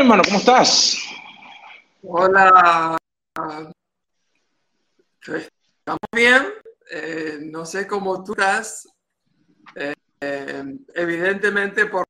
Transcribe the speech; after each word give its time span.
Mi 0.00 0.04
hermano, 0.04 0.22
¿cómo 0.24 0.38
estás? 0.38 0.96
Hola. 2.04 2.96
Estamos 5.20 6.00
bien. 6.10 6.54
Eh, 6.90 7.38
no 7.42 7.66
sé 7.66 7.86
cómo 7.86 8.24
tú 8.24 8.32
estás. 8.32 8.88
Eh, 9.74 9.92
eh, 10.22 10.64
evidentemente, 10.94 11.84
por 11.84 12.06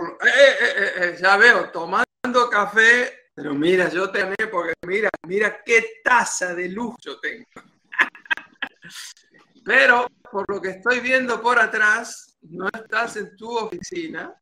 ya 1.21 1.37
veo, 1.37 1.73
tomando 1.73 2.49
café, 2.49 3.30
pero 3.35 3.55
mira, 3.55 3.89
yo 3.89 4.09
te 4.09 4.23
amé 4.23 4.37
porque 4.52 4.75
mira, 4.87 5.11
mira 5.27 5.61
qué 5.65 6.01
taza 6.05 6.55
de 6.55 6.69
luz 6.69 6.95
yo 7.01 7.19
tengo. 7.19 7.45
pero 9.65 10.07
por 10.30 10.49
lo 10.49 10.61
que 10.61 10.71
estoy 10.71 11.01
viendo 11.01 11.43
por 11.43 11.59
atrás, 11.59 12.38
no 12.43 12.69
estás 12.69 13.16
en 13.16 13.37
tu 13.37 13.51
oficina. 13.51 14.33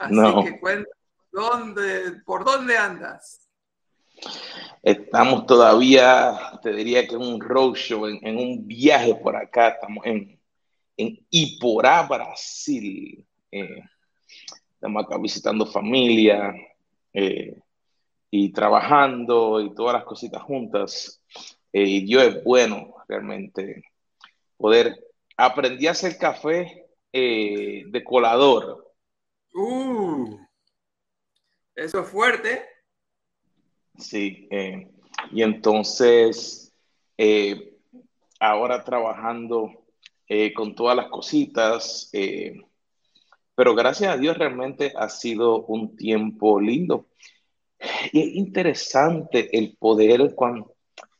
Así 0.00 0.44
que 0.44 0.58
cuenta 0.58 0.97
¿Dónde, 1.30 2.20
¿Por 2.24 2.44
dónde 2.44 2.76
andas? 2.76 3.48
Estamos 4.82 5.46
todavía, 5.46 6.58
te 6.62 6.72
diría 6.72 7.06
que 7.06 7.14
en 7.14 7.22
un 7.22 7.40
roadshow, 7.40 8.06
en, 8.06 8.26
en 8.26 8.38
un 8.38 8.66
viaje 8.66 9.14
por 9.14 9.36
acá. 9.36 9.68
Estamos 9.68 10.04
en, 10.06 10.40
en 10.96 11.26
Iporá, 11.30 12.02
Brasil. 12.02 13.24
Eh, 13.50 13.82
estamos 14.74 15.04
acá 15.04 15.18
visitando 15.18 15.66
familia 15.66 16.54
eh, 17.12 17.60
y 18.30 18.52
trabajando 18.52 19.60
y 19.60 19.74
todas 19.74 19.94
las 19.94 20.04
cositas 20.04 20.42
juntas. 20.42 21.22
Eh, 21.72 21.84
y 21.84 22.00
Dios 22.00 22.24
es 22.24 22.44
bueno, 22.44 22.94
realmente. 23.06 23.84
Poder. 24.56 25.04
Aprendí 25.36 25.86
a 25.86 25.92
hacer 25.92 26.18
café 26.18 26.86
de 27.12 28.02
colador. 28.04 28.92
Uh. 29.54 30.47
Eso 31.78 32.00
es 32.00 32.08
fuerte. 32.08 32.64
Sí, 33.96 34.48
eh, 34.50 34.90
y 35.30 35.42
entonces 35.42 36.74
eh, 37.16 37.76
ahora 38.40 38.82
trabajando 38.82 39.86
eh, 40.26 40.52
con 40.52 40.74
todas 40.74 40.96
las 40.96 41.06
cositas, 41.06 42.10
pero 43.54 43.76
gracias 43.76 44.12
a 44.12 44.16
Dios 44.16 44.36
realmente 44.36 44.92
ha 44.96 45.08
sido 45.08 45.66
un 45.66 45.94
tiempo 45.94 46.60
lindo. 46.60 47.06
Y 48.12 48.22
es 48.22 48.34
interesante 48.34 49.56
el 49.56 49.76
poder, 49.76 50.34
cuando, 50.34 50.74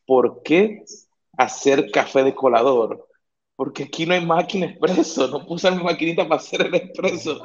¿por 0.04 0.42
qué 0.42 0.82
hacer 1.36 1.88
café 1.92 2.24
de 2.24 2.34
colador? 2.34 3.08
Porque 3.54 3.84
aquí 3.84 4.06
no 4.06 4.14
hay 4.14 4.26
máquina 4.26 4.66
expreso, 4.66 5.28
no 5.28 5.46
puse 5.46 5.70
mi 5.70 5.84
maquinita 5.84 6.24
para 6.28 6.40
hacer 6.40 6.62
el 6.62 6.74
expreso. 6.74 7.40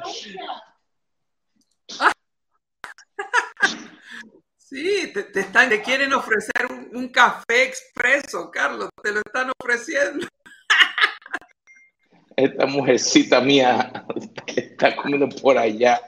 Sí, 4.74 5.12
te, 5.12 5.38
están, 5.38 5.68
te 5.68 5.80
quieren 5.80 6.12
ofrecer 6.14 6.66
un, 6.92 7.08
café 7.10 7.62
expreso, 7.62 8.50
Carlos, 8.50 8.90
te 9.00 9.12
lo 9.12 9.20
están 9.20 9.52
ofreciendo. 9.56 10.26
Esta 12.36 12.66
mujercita 12.66 13.40
mía 13.40 14.04
que 14.44 14.60
está 14.62 14.96
comiendo 14.96 15.28
por 15.28 15.56
allá. 15.56 16.00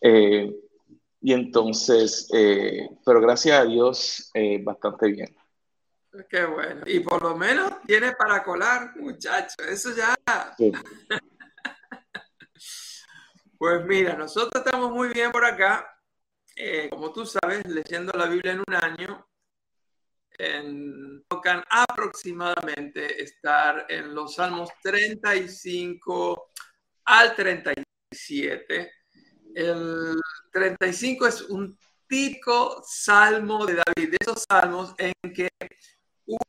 Eh, 0.00 0.54
y 1.20 1.32
entonces, 1.34 2.30
eh, 2.32 2.88
pero 3.04 3.20
gracias 3.20 3.60
a 3.60 3.66
Dios, 3.66 4.30
eh, 4.32 4.62
bastante 4.64 5.08
bien. 5.08 5.36
Qué 6.30 6.46
bueno. 6.46 6.80
Y 6.86 7.00
por 7.00 7.22
lo 7.22 7.36
menos 7.36 7.82
tiene 7.86 8.12
para 8.12 8.42
colar, 8.42 8.96
muchacho. 8.96 9.56
Eso 9.68 9.94
ya. 9.94 10.16
Pues 13.64 13.82
mira, 13.86 14.14
nosotros 14.14 14.62
estamos 14.62 14.90
muy 14.90 15.08
bien 15.08 15.32
por 15.32 15.42
acá. 15.42 15.90
Eh, 16.54 16.90
como 16.90 17.10
tú 17.14 17.24
sabes, 17.24 17.64
leyendo 17.64 18.12
la 18.12 18.26
Biblia 18.26 18.52
en 18.52 18.58
un 18.58 18.74
año, 18.74 19.26
tocan 21.26 21.64
aproximadamente 21.70 23.22
estar 23.22 23.86
en 23.88 24.14
los 24.14 24.34
Salmos 24.34 24.68
35 24.82 26.50
al 27.06 27.34
37. 27.34 28.92
El 29.54 30.20
35 30.52 31.26
es 31.26 31.40
un 31.40 31.78
típico 32.06 32.82
salmo 32.86 33.64
de 33.64 33.76
David, 33.76 34.10
de 34.10 34.18
esos 34.20 34.44
salmos 34.46 34.94
en 34.98 35.14
que 35.32 35.48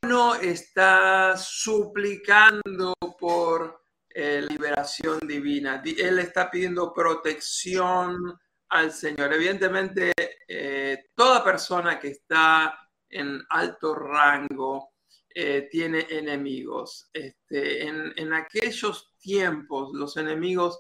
uno 0.03 0.35
está 0.35 1.37
suplicando 1.37 2.93
por 3.17 3.84
eh, 4.17 4.41
liberación 4.47 5.19
divina. 5.27 5.83
Él 5.85 6.19
está 6.19 6.49
pidiendo 6.49 6.93
protección 6.93 8.39
al 8.69 8.93
Señor. 8.93 9.33
Evidentemente, 9.33 10.13
eh, 10.47 11.07
toda 11.13 11.43
persona 11.43 11.99
que 11.99 12.11
está 12.11 12.79
en 13.09 13.43
alto 13.49 13.93
rango 13.93 14.93
eh, 15.27 15.67
tiene 15.69 16.07
enemigos. 16.09 17.09
Este, 17.11 17.85
en, 17.85 18.31
aquellos 18.31 19.13
tiempos, 19.17 19.89
los 19.93 20.15
enemigos 20.15 20.79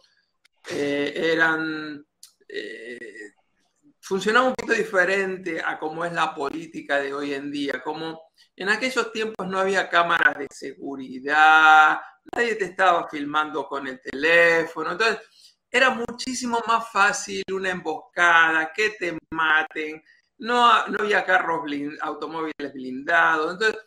eran 0.69 2.07
funcionaba 4.05 4.49
un 4.49 4.53
poquito 4.53 4.77
diferente 4.77 5.59
a 5.65 5.79
cómo 5.79 6.05
es 6.05 6.13
la 6.13 6.33
política 6.35 6.97
de 6.99 7.11
hoy 7.11 7.33
en 7.33 7.51
día. 7.51 7.81
Como 7.83 8.21
en 8.55 8.69
aquellos 8.69 9.11
tiempos 9.11 9.47
no 9.47 9.57
había 9.59 9.89
cámaras 9.89 10.37
de 10.37 10.47
seguridad, 10.51 11.99
nadie 12.31 12.55
te 12.55 12.65
estaba 12.65 13.09
filmando 13.09 13.67
con 13.67 13.87
el 13.87 13.99
teléfono. 13.99 14.91
Entonces, 14.91 15.19
era 15.71 15.89
muchísimo 15.89 16.61
más 16.67 16.91
fácil 16.91 17.43
una 17.51 17.71
emboscada, 17.71 18.71
que 18.71 18.91
te 18.91 19.17
maten. 19.31 20.03
No, 20.37 20.87
no 20.87 20.99
había 20.99 21.25
carros 21.25 21.63
automóviles 22.01 22.73
blindados. 22.73 23.53
Entonces, 23.53 23.81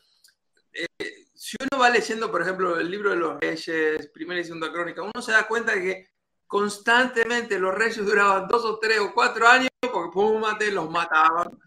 eh, 0.73 1.27
si 1.33 1.56
uno 1.61 1.81
va 1.81 1.91
leyendo, 1.91 2.29
por 2.31 2.43
ejemplo, 2.43 2.79
el 2.81 2.91
libro 2.91 3.11
de 3.11 3.17
los 3.17 3.41
reyes, 3.41 4.09
primera 4.12 4.41
y 4.41 4.45
segunda 4.45 4.73
crónica, 4.73 5.03
uno 5.03 5.23
se 5.23 5.31
da 5.31 5.47
cuenta 5.47 5.77
de 5.77 5.83
que 5.83 6.09
constantemente 6.49 7.56
los 7.61 7.73
reyes 7.73 8.05
duraban 8.05 8.49
dos 8.49 8.65
o 8.65 8.81
tres 8.81 8.99
o 8.99 9.12
cuatro 9.15 9.47
años 9.47 9.68
porque 9.81 10.12
pum, 10.12 10.41
mate, 10.41 10.71
los 10.72 10.91
mataban. 10.91 11.59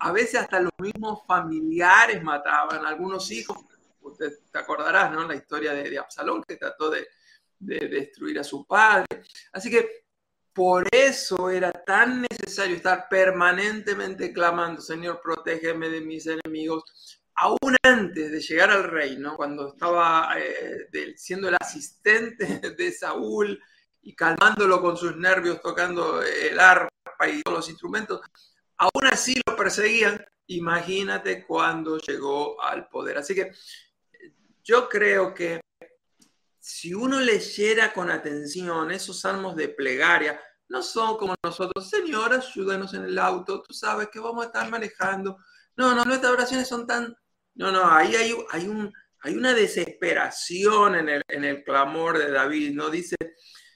A 0.00 0.12
veces 0.12 0.40
hasta 0.40 0.60
los 0.60 0.72
mismos 0.78 1.20
familiares 1.26 2.22
mataban, 2.22 2.84
algunos 2.84 3.30
hijos 3.30 3.56
usted 4.02 4.32
te 4.50 4.58
acordarás, 4.58 5.12
¿no? 5.12 5.26
La 5.26 5.34
historia 5.34 5.72
de, 5.72 5.98
Absalón 5.98 6.42
que 6.42 6.56
trató 6.56 6.90
de, 6.90 7.06
destruir 7.58 8.38
a 8.38 8.44
su 8.44 8.66
padre. 8.66 9.06
Así 9.52 9.70
que 9.70 10.04
por 10.52 10.86
eso 10.90 11.48
era 11.48 11.70
tan 11.70 12.26
necesario 12.30 12.76
estar 12.76 13.08
permanentemente 13.08 14.32
clamando, 14.32 14.80
Señor, 14.82 15.20
protégeme 15.22 15.88
de 15.88 16.00
mis 16.00 16.26
enemigos, 16.26 17.22
aún 17.34 17.76
antes 17.82 18.32
de 18.32 18.40
llegar 18.40 18.70
al 18.70 18.84
reino, 18.84 19.36
cuando 19.36 19.68
estaba 19.68 20.34
eh, 20.38 21.14
siendo 21.16 21.48
el 21.48 21.56
asistente 21.58 22.44
de 22.76 22.92
Saúl 22.92 23.58
y 24.02 24.14
calmándolo 24.14 24.82
con 24.82 24.96
sus 24.96 25.16
nervios, 25.16 25.62
tocando 25.62 26.20
el 26.22 26.58
arpa 26.58 26.91
los 27.50 27.68
instrumentos, 27.68 28.20
aún 28.76 29.06
así 29.10 29.34
lo 29.46 29.56
perseguían. 29.56 30.24
Imagínate 30.46 31.46
cuando 31.46 31.98
llegó 31.98 32.60
al 32.62 32.88
poder. 32.88 33.18
Así 33.18 33.34
que 33.34 33.52
yo 34.62 34.88
creo 34.88 35.32
que 35.32 35.60
si 36.58 36.94
uno 36.94 37.20
leyera 37.20 37.92
con 37.92 38.10
atención 38.10 38.90
esos 38.92 39.20
salmos 39.20 39.56
de 39.56 39.68
plegaria, 39.68 40.40
no 40.68 40.82
son 40.82 41.16
como 41.18 41.34
nosotros, 41.44 41.90
Señor, 41.90 42.32
ayúdanos 42.32 42.94
en 42.94 43.04
el 43.04 43.18
auto, 43.18 43.62
tú 43.62 43.74
sabes 43.74 44.08
que 44.08 44.20
vamos 44.20 44.44
a 44.44 44.46
estar 44.46 44.70
manejando. 44.70 45.36
No, 45.76 45.94
no, 45.94 46.04
nuestras 46.04 46.32
oraciones 46.32 46.68
son 46.68 46.86
tan... 46.86 47.16
No, 47.54 47.70
no, 47.70 47.84
ahí 47.90 48.14
hay, 48.16 48.34
hay, 48.50 48.68
un, 48.68 48.92
hay 49.20 49.34
una 49.34 49.52
desesperación 49.52 50.94
en 50.94 51.08
el, 51.08 51.22
en 51.28 51.44
el 51.44 51.64
clamor 51.64 52.16
de 52.16 52.30
David, 52.30 52.72
¿no? 52.74 52.88
Dice, 52.88 53.16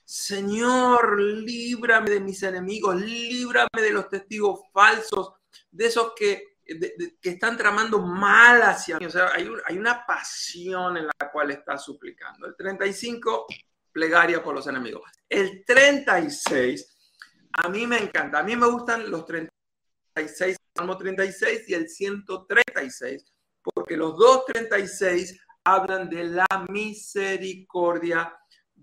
Señor, 0.07 1.21
líbrame 1.21 2.11
de 2.11 2.21
mis 2.21 2.43
enemigos, 2.43 2.97
líbrame 2.97 3.83
de 3.83 3.91
los 3.91 4.09
testigos 4.09 4.61
falsos, 4.73 5.33
de 5.71 5.87
esos 5.87 6.13
que 6.15 6.57
que 7.21 7.31
están 7.31 7.57
tramando 7.57 8.01
mal 8.01 8.63
hacia 8.63 8.99
mí. 8.99 9.07
O 9.07 9.11
sea, 9.11 9.31
hay, 9.35 9.79
una 9.79 10.05
pasión 10.07 10.97
en 10.97 11.07
la 11.07 11.31
cual 11.33 11.51
está 11.51 11.79
suplicando. 11.79 12.47
El 12.47 12.57
35, 12.57 13.47
plegaria 13.93 14.43
por 14.43 14.55
los 14.55 14.67
enemigos. 14.67 15.03
El 15.29 15.65
36, 15.65 16.97
a 17.53 17.69
mí 17.69 17.87
me 17.87 17.99
encanta. 17.99 18.41
A 18.41 18.43
mí 18.43 18.57
me 18.57 18.67
gustan 18.67 19.11
los 19.11 19.25
36, 19.27 20.57
Salmo 20.75 20.99
36 20.99 21.69
y 21.69 21.75
el 21.75 21.89
136, 21.89 23.25
porque 23.63 23.97
los 23.97 24.17
dos 24.17 24.45
36 24.47 25.41
hablan 25.65 26.09
de 26.09 26.25
la 26.25 26.47
misericordia 26.69 28.37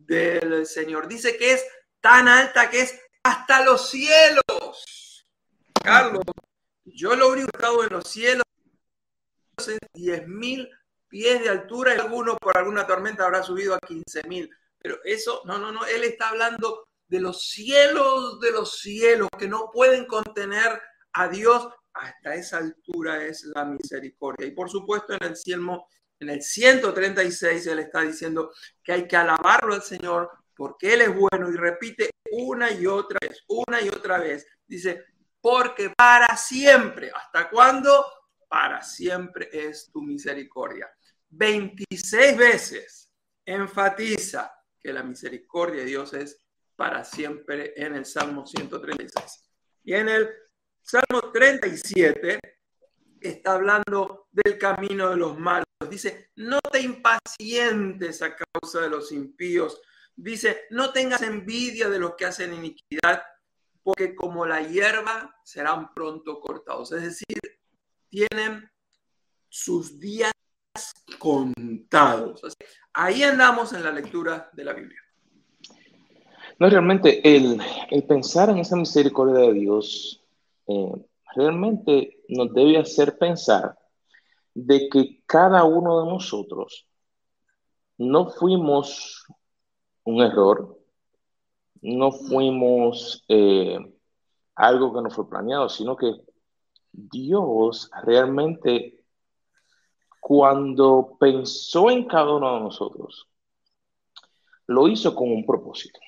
del 0.06 0.66
Señor. 0.66 1.08
Dice 1.08 1.38
que 1.38 1.54
es 1.54 1.66
tan 2.02 2.28
alta 2.28 2.70
que 2.70 2.82
es 2.82 3.00
hasta 3.24 3.64
los 3.64 3.90
cielos. 3.90 5.26
Carlos, 5.84 6.24
yo 6.86 7.16
lo 7.16 7.36
he 7.36 7.42
estado 7.42 7.84
en 7.84 7.90
los 7.94 8.10
cielos 8.10 8.44
en 9.68 9.80
10.000 9.94 10.70
pies 11.08 11.42
de 11.42 11.50
altura 11.50 11.96
y 11.96 12.00
alguno 12.00 12.38
por 12.38 12.58
alguna 12.58 12.88
tormenta 12.88 13.26
habrá 13.26 13.44
subido 13.44 13.76
a 13.76 13.80
15.000. 13.80 14.50
Pero 14.80 15.00
eso, 15.04 15.42
no, 15.46 15.58
no, 15.58 15.72
no, 15.72 15.86
él 15.86 16.04
está 16.04 16.30
hablando 16.30 16.88
de 17.08 17.22
los 17.22 17.48
cielos 17.50 18.40
de 18.40 18.52
los 18.52 18.80
cielos 18.80 19.30
que 19.38 19.48
no 19.48 19.70
pueden 19.72 20.06
contener 20.06 20.82
a 21.14 21.28
Dios, 21.28 21.70
hasta 21.94 22.34
esa 22.34 22.58
altura 22.58 23.24
es 23.24 23.44
la 23.44 23.66
misericordia. 23.66 24.48
Y 24.48 24.52
por 24.52 24.70
supuesto 24.70 25.14
en 25.14 25.24
el 25.24 25.36
cielo, 25.36 25.86
en 26.24 26.30
el 26.32 26.42
136 26.42 27.68
él 27.68 27.80
está 27.80 28.02
diciendo 28.02 28.52
que 28.84 28.94
hay 28.94 29.08
que 29.08 29.16
alabarlo 29.16 29.76
al 29.76 29.84
Señor 29.84 30.30
porque 30.56 30.94
Él 30.94 31.02
es 31.02 31.16
bueno 31.16 31.50
y 31.50 31.56
repite 31.56 32.10
una 32.32 32.72
y 32.72 32.86
otra 32.86 33.20
vez, 33.22 33.44
una 33.48 33.82
y 33.82 33.90
otra 33.90 34.20
vez. 34.20 34.46
Dice, 34.66 35.06
porque 35.42 35.90
para 35.90 36.36
siempre, 36.38 37.12
¿hasta 37.14 37.50
cuándo? 37.50 38.06
Para 38.48 38.82
siempre 38.82 39.50
es 39.52 39.92
tu 39.92 40.02
misericordia. 40.02 40.90
26 41.30 42.38
veces 42.38 43.10
enfatiza 43.46 44.54
que 44.80 44.94
la 44.94 45.04
misericordia 45.04 45.82
de 45.82 45.88
Dios 45.88 46.14
es 46.14 46.38
para 46.76 47.04
siempre 47.04 47.74
en 47.76 47.96
el 47.96 48.06
Salmo 48.06 48.46
136. 48.46 49.50
Y 49.84 49.94
en 49.94 50.10
el 50.10 50.30
Salmo 50.82 51.32
37 51.32 52.40
está 53.30 53.54
hablando 53.54 54.28
del 54.32 54.58
camino 54.58 55.10
de 55.10 55.18
los 55.18 55.38
malos. 55.38 55.66
Dice, 55.90 56.30
no 56.36 56.60
te 56.60 56.82
impacientes 56.82 58.22
a 58.22 58.36
causa 58.36 58.82
de 58.82 58.90
los 58.90 59.12
impíos. 59.12 59.82
Dice, 60.16 60.62
no 60.70 60.92
tengas 60.92 61.22
envidia 61.22 61.90
de 61.90 62.00
los 62.00 62.16
que 62.16 62.26
hacen 62.26 62.54
iniquidad, 62.54 63.24
porque 63.84 64.16
como 64.16 64.46
la 64.46 64.62
hierba 64.62 65.36
serán 65.44 65.94
pronto 65.94 66.40
cortados. 66.40 66.92
Es 66.92 67.04
decir, 67.04 67.38
tienen 68.10 68.70
sus 69.50 70.00
días 70.00 70.32
contados. 71.20 72.42
Ahí 72.94 73.24
andamos 73.24 73.74
en 73.74 73.84
la 73.84 73.92
lectura 73.92 74.50
de 74.54 74.64
la 74.64 74.74
Biblia. 74.74 75.00
No, 76.60 76.70
realmente 76.70 77.22
el, 77.24 77.62
pensar 78.08 78.50
en 78.50 78.60
esa 78.60 78.76
misericordia 78.76 79.48
de 79.48 79.54
Dios 79.54 80.24
eh, 80.68 80.92
realmente 81.36 82.24
nos 82.30 82.54
debe 82.54 82.78
hacer 82.78 83.18
pensar 83.18 83.78
de 84.54 84.90
que 84.90 85.24
cada 85.26 85.64
uno 85.64 86.04
de 86.04 86.12
nosotros 86.12 86.88
no 87.98 88.30
fuimos 88.30 89.26
un 90.04 90.22
error, 90.22 90.80
no 91.82 92.12
fuimos 92.12 93.24
eh, 93.28 93.78
algo 94.56 94.94
que 94.94 95.02
no 95.02 95.10
fue 95.10 95.30
planeado, 95.30 95.70
sino 95.70 95.96
que 95.96 96.14
Dios 96.92 97.90
realmente 98.04 99.04
cuando 100.20 101.18
pensó 101.20 101.90
en 101.90 102.06
cada 102.06 102.34
uno 102.34 102.56
de 102.56 102.62
nosotros, 102.62 103.28
lo 104.68 104.88
hizo 104.88 105.14
con 105.14 105.30
un 105.30 105.46
propósito. 105.46 106.00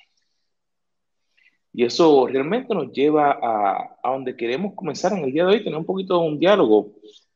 Y 1.78 1.84
eso 1.84 2.26
realmente 2.28 2.74
nos 2.74 2.94
lleva 2.94 3.38
a, 3.42 4.10
donde 4.10 4.38
queremos 4.38 4.76
comenzar 4.76 5.12
en 5.12 5.26
el 5.26 5.34
día 5.34 5.44
de 5.44 5.52
hoy, 5.52 5.64
tener 5.64 5.78
un 5.78 5.86
poquito 5.86 6.18
de 6.18 6.26
un 6.26 6.40
diálogo, 6.40 6.94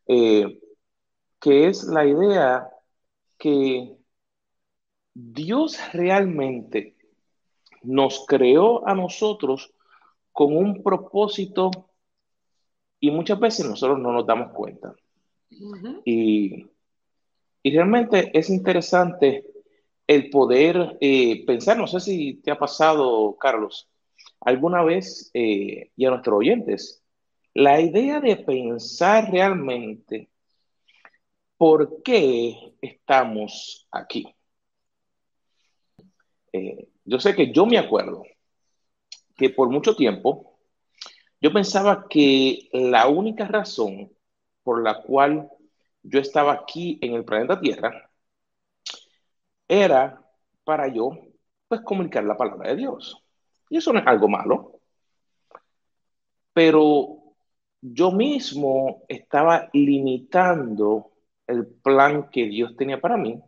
eh, 0.08 0.62
que 1.42 1.68
es 1.68 1.84
la 1.84 2.06
idea 2.06 2.70
que 3.38 3.98
Dios 5.14 5.78
realmente 5.92 6.96
nos 7.84 8.26
creó 8.26 8.88
a 8.88 8.96
nosotros 8.96 9.74
con 10.32 10.56
un 10.56 10.84
propósito 10.84 11.70
y 13.02 13.12
muchas 13.12 13.42
veces 13.42 13.68
nosotros 13.68 14.00
no 14.00 14.14
nos 14.14 14.26
damos 14.26 14.54
cuenta. 14.54 14.96
y, 16.06 16.66
realmente 17.62 18.32
es 18.34 18.50
interesante 18.50 19.46
el 20.08 20.30
poder 20.30 20.98
eh, 21.02 21.46
pensar, 21.46 21.78
no 21.78 21.88
sé 21.88 22.00
si 22.00 22.36
te 22.36 22.52
ha 22.52 22.58
pasado, 22.58 23.36
Carlos, 23.38 23.90
alguna 24.42 24.84
vez, 24.84 25.32
eh, 25.34 25.92
y 25.96 26.06
a 26.06 26.10
nuestros 26.10 26.38
oyentes, 26.40 27.04
la 27.54 27.82
idea 27.82 28.20
de 28.20 28.38
pensar 28.38 29.32
realmente 29.32 30.30
por 31.58 32.02
qué 32.04 32.74
estamos 32.82 33.88
aquí. 33.92 34.34
Eh, 36.54 36.88
yo 37.06 37.20
sé 37.20 37.36
que 37.36 37.52
yo 37.52 37.66
me 37.66 37.78
acuerdo 37.78 38.24
que 39.36 39.50
por 39.50 39.70
mucho 39.70 39.96
tiempo 39.96 40.60
yo 41.42 41.54
pensaba 41.54 42.08
que 42.10 42.70
la 42.74 43.08
única 43.08 43.48
razón 43.48 44.12
por 44.64 44.84
la 44.84 45.02
cual 45.02 45.50
yo 46.04 46.20
estaba 46.20 46.54
aquí 46.54 46.98
en 47.02 47.14
el 47.14 47.26
planeta 47.26 47.60
Tierra 47.60 48.10
era 49.68 50.22
para 50.64 50.88
yo 50.88 51.12
pues 51.68 51.82
comunicar 51.82 52.24
la 52.24 52.38
palabra 52.38 52.70
de 52.70 52.78
Dios. 52.78 53.19
Y 53.70 53.78
eso 53.78 53.94
no 53.94 54.00
es 54.00 54.08
algo 54.08 54.28
malo. 54.28 54.80
Pero 56.54 57.36
yo 57.82 58.12
mismo 58.12 59.04
estaba 59.08 59.70
limitando 59.74 61.12
el 61.48 61.66
plan 61.68 62.30
que 62.30 62.46
Dios 62.46 62.76
tenía 62.76 63.00
para 63.00 63.18
mí, 63.18 63.42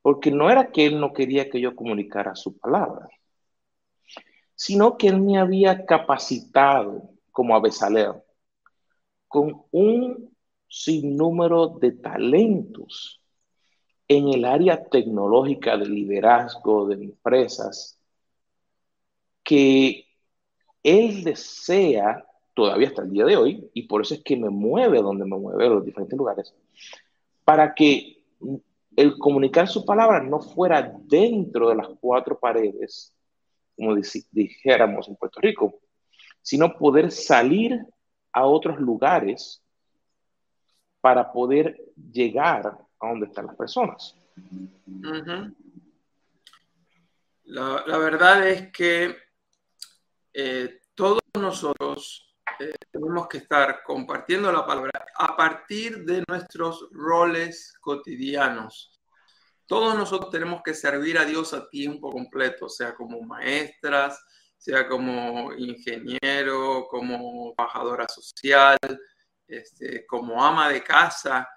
porque 0.00 0.30
no 0.30 0.50
era 0.50 0.70
que 0.70 0.86
Él 0.86 1.00
no 1.00 1.12
quería 1.12 1.50
que 1.50 1.60
yo 1.60 1.74
comunicara 1.74 2.34
su 2.34 2.58
palabra, 2.58 3.08
sino 4.54 4.96
que 4.96 5.08
Él 5.08 5.20
me 5.20 5.38
había 5.38 5.84
capacitado 5.84 7.10
como 7.30 7.56
abesaleo 7.56 8.24
con 9.32 9.64
un 9.70 10.36
sinnúmero 10.68 11.68
de 11.80 11.92
talentos 11.92 13.22
en 14.06 14.28
el 14.28 14.44
área 14.44 14.84
tecnológica 14.84 15.78
de 15.78 15.86
liderazgo 15.86 16.86
de 16.86 16.96
empresas 16.96 17.98
que 19.42 20.06
él 20.82 21.24
desea 21.24 22.24
todavía 22.54 22.88
hasta 22.88 23.02
el 23.02 23.10
día 23.10 23.24
de 23.24 23.36
hoy, 23.36 23.70
y 23.72 23.84
por 23.84 24.02
eso 24.02 24.14
es 24.14 24.22
que 24.22 24.36
me 24.36 24.50
mueve 24.50 25.00
donde 25.00 25.24
me 25.24 25.36
mueve, 25.36 25.66
a 25.66 25.68
los 25.68 25.84
diferentes 25.84 26.16
lugares, 26.16 26.54
para 27.44 27.74
que 27.74 28.24
el 28.96 29.18
comunicar 29.18 29.68
su 29.68 29.84
palabra 29.84 30.22
no 30.22 30.40
fuera 30.40 30.94
dentro 31.04 31.70
de 31.70 31.76
las 31.76 31.88
cuatro 32.00 32.38
paredes, 32.38 33.14
como 33.76 33.96
dijéramos 34.30 35.08
en 35.08 35.16
Puerto 35.16 35.40
Rico, 35.40 35.80
sino 36.42 36.76
poder 36.76 37.10
salir 37.10 37.80
a 38.32 38.44
otros 38.44 38.78
lugares 38.78 39.62
para 41.00 41.32
poder 41.32 41.80
llegar 42.12 42.66
a 43.00 43.08
donde 43.08 43.26
están 43.26 43.46
las 43.46 43.56
personas. 43.56 44.16
la, 47.44 47.84
la, 47.86 47.98
verdad 47.98 48.48
es 48.48 48.70
que 48.72 49.16
eh, 50.32 50.80
todos 50.94 51.20
nosotros 51.34 52.34
eh, 52.58 52.74
tenemos 52.90 53.28
que 53.28 53.38
estar 53.38 53.82
compartiendo 53.82 54.52
la 54.52 54.64
palabra 54.66 55.04
a 55.16 55.36
partir 55.36 56.04
de 56.04 56.22
nuestros 56.28 56.88
roles 56.92 57.74
cotidianos. 57.80 59.00
Todos 59.66 59.94
nosotros 59.94 60.30
tenemos 60.30 60.62
que 60.62 60.74
servir 60.74 61.18
a 61.18 61.24
Dios 61.24 61.54
a 61.54 61.68
tiempo 61.68 62.10
completo, 62.10 62.68
sea 62.68 62.94
como 62.94 63.20
maestras, 63.22 64.22
sea 64.56 64.86
como 64.88 65.52
ingeniero, 65.54 66.86
como 66.88 67.54
trabajadora 67.56 68.06
social, 68.08 68.78
este, 69.46 70.06
como 70.06 70.44
ama 70.44 70.68
de 70.68 70.82
casa, 70.82 71.48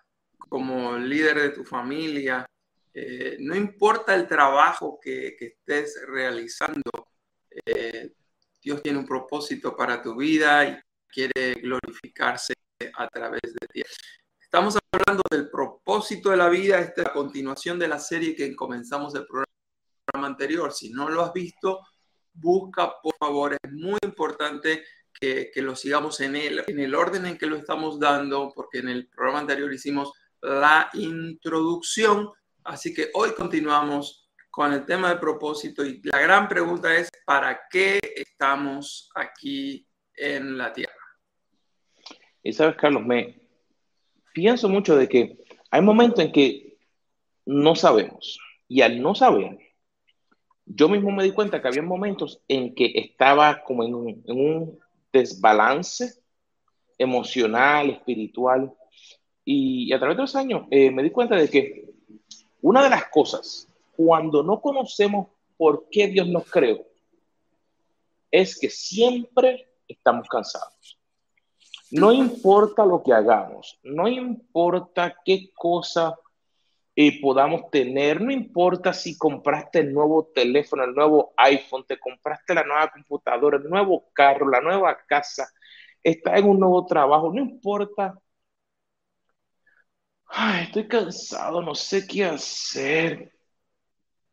como 0.50 0.98
líder 0.98 1.40
de 1.42 1.50
tu 1.50 1.64
familia. 1.64 2.46
Eh, 2.94 3.38
no 3.40 3.56
importa 3.56 4.16
el 4.16 4.28
trabajo 4.28 5.00
que, 5.02 5.36
estés 5.40 6.02
realizando, 6.08 6.92
Dios 8.66 8.82
tiene 8.82 8.98
un 8.98 9.06
propósito 9.06 9.78
para 9.78 10.02
tu 10.02 10.16
vida 10.16 10.68
y 10.68 10.76
quiere 11.08 11.54
glorificarse 11.62 12.56
a 12.96 13.08
través 13.08 13.42
de 13.44 13.68
ti. 13.68 13.84
Estamos 14.42 14.76
hablando 14.92 15.22
del 15.30 15.52
propósito 15.52 16.32
de 16.32 16.38
la 16.38 16.50
vida, 16.50 16.80
esta 16.80 17.02
es 17.02 17.08
la 17.10 17.14
continuación 17.14 17.78
de 17.78 17.88
la 17.88 18.00
serie 18.00 18.36
que 18.36 18.56
comenzamos 18.56 19.14
el 19.14 19.28
programa 19.28 20.28
anterior. 20.28 20.74
Si 20.74 20.90
no 20.90 21.10
lo 21.10 21.22
has 21.22 21.32
visto, 21.32 21.82
busca, 22.34 22.92
por 23.04 23.16
favor, 23.20 23.54
es 23.54 23.72
muy 23.72 24.00
importante 24.04 24.84
que, 25.14 25.52
que, 25.54 25.62
lo 25.62 25.76
sigamos 25.76 26.20
en 26.22 26.36
el, 26.36 26.64
en 26.66 26.80
el 26.80 26.96
orden 26.96 27.28
en 27.28 27.38
que 27.38 27.46
lo 27.46 27.58
estamos 27.58 28.00
dando, 28.00 28.52
porque 28.56 28.80
en 28.80 28.90
el 28.90 29.08
programa 29.10 29.42
anterior 29.42 29.72
hicimos 29.72 30.12
la 30.42 30.90
introducción, 30.94 32.32
así 32.64 32.96
que 32.96 33.12
hoy 33.14 33.32
continuamos 33.36 34.25
con 34.56 34.72
el 34.72 34.86
tema 34.86 35.10
de 35.10 35.18
propósito 35.18 35.86
y 35.86 36.00
la 36.06 36.18
gran 36.22 36.48
pregunta 36.48 36.96
es, 36.96 37.10
¿para 37.26 37.60
qué 37.70 38.00
estamos 38.16 39.10
aquí 39.14 39.86
en 40.16 40.58
la 40.58 40.72
Tierra? 40.72 40.94
Y 42.42 42.54
sabes, 42.54 42.78
Carlos, 42.78 43.04
me 43.04 43.42
pienso 44.34 44.70
mucho 44.70 44.96
de 44.96 45.10
que 45.10 45.38
hay 45.70 45.82
momentos 45.82 46.24
en 46.24 46.32
que 46.32 46.78
no 47.46 47.76
sabemos 47.76 48.40
y 48.70 48.80
al 48.80 49.02
no 49.02 49.14
saber, 49.14 49.60
yo 50.66 50.88
mismo 50.88 51.12
me 51.12 51.26
di 51.26 51.34
cuenta 51.34 51.62
que 51.62 51.68
había 51.68 51.82
momentos 51.82 52.42
en 52.48 52.74
que 52.74 52.94
estaba 52.96 53.62
como 53.62 53.84
en 53.84 53.94
un, 53.94 54.80
desbalance 55.12 56.14
emocional, 56.98 57.90
espiritual. 57.90 58.74
Y, 59.44 59.92
a 59.92 60.00
través 60.00 60.16
de 60.16 60.24
los 60.24 60.36
años 60.38 60.66
eh, 60.72 60.92
me 60.92 61.04
di 61.04 61.10
cuenta 61.10 61.36
de 61.36 61.50
que 61.50 61.90
una 62.62 62.82
de 62.82 62.90
las 62.90 63.10
cosas 63.10 63.68
cuando 63.96 64.44
no 64.44 64.62
conocemos 64.62 65.28
por 65.58 65.88
qué 65.90 66.08
Dios 66.08 66.28
nos 66.28 66.50
creó, 66.50 66.86
es 68.32 68.60
que 68.60 68.70
siempre 68.70 69.70
estamos 69.88 70.28
cansados. 70.28 71.00
No 71.92 72.12
importa 72.12 72.86
lo 72.86 73.02
que 73.04 73.14
hagamos, 73.14 73.80
no 73.84 74.08
importa 74.08 75.16
qué 75.24 75.52
cosa 75.54 76.18
eh, 76.96 77.20
podamos 77.22 77.70
tener, 77.70 78.22
no 78.22 78.32
importa 78.32 78.94
si 78.94 79.18
compraste 79.18 79.80
el 79.80 79.94
nuevo 79.94 80.32
teléfono, 80.34 80.84
el 80.84 80.94
nuevo 80.94 81.34
iPhone, 81.38 81.86
te 81.86 82.00
compraste 82.00 82.54
la 82.54 82.64
nueva 82.64 82.90
computadora, 82.92 83.58
el 83.58 83.70
nuevo 83.70 84.10
carro, 84.14 84.50
la 84.50 84.62
nueva 84.62 84.98
casa, 85.06 85.48
está 86.04 86.38
en 86.38 86.46
un 86.46 86.60
nuevo 86.60 86.86
trabajo, 86.86 87.32
no 87.34 87.42
importa. 87.42 88.18
Ay, 90.28 90.64
estoy 90.66 90.88
cansado, 90.88 91.62
no 91.62 91.76
sé 91.76 92.06
qué 92.08 92.26
hacer. 92.26 93.35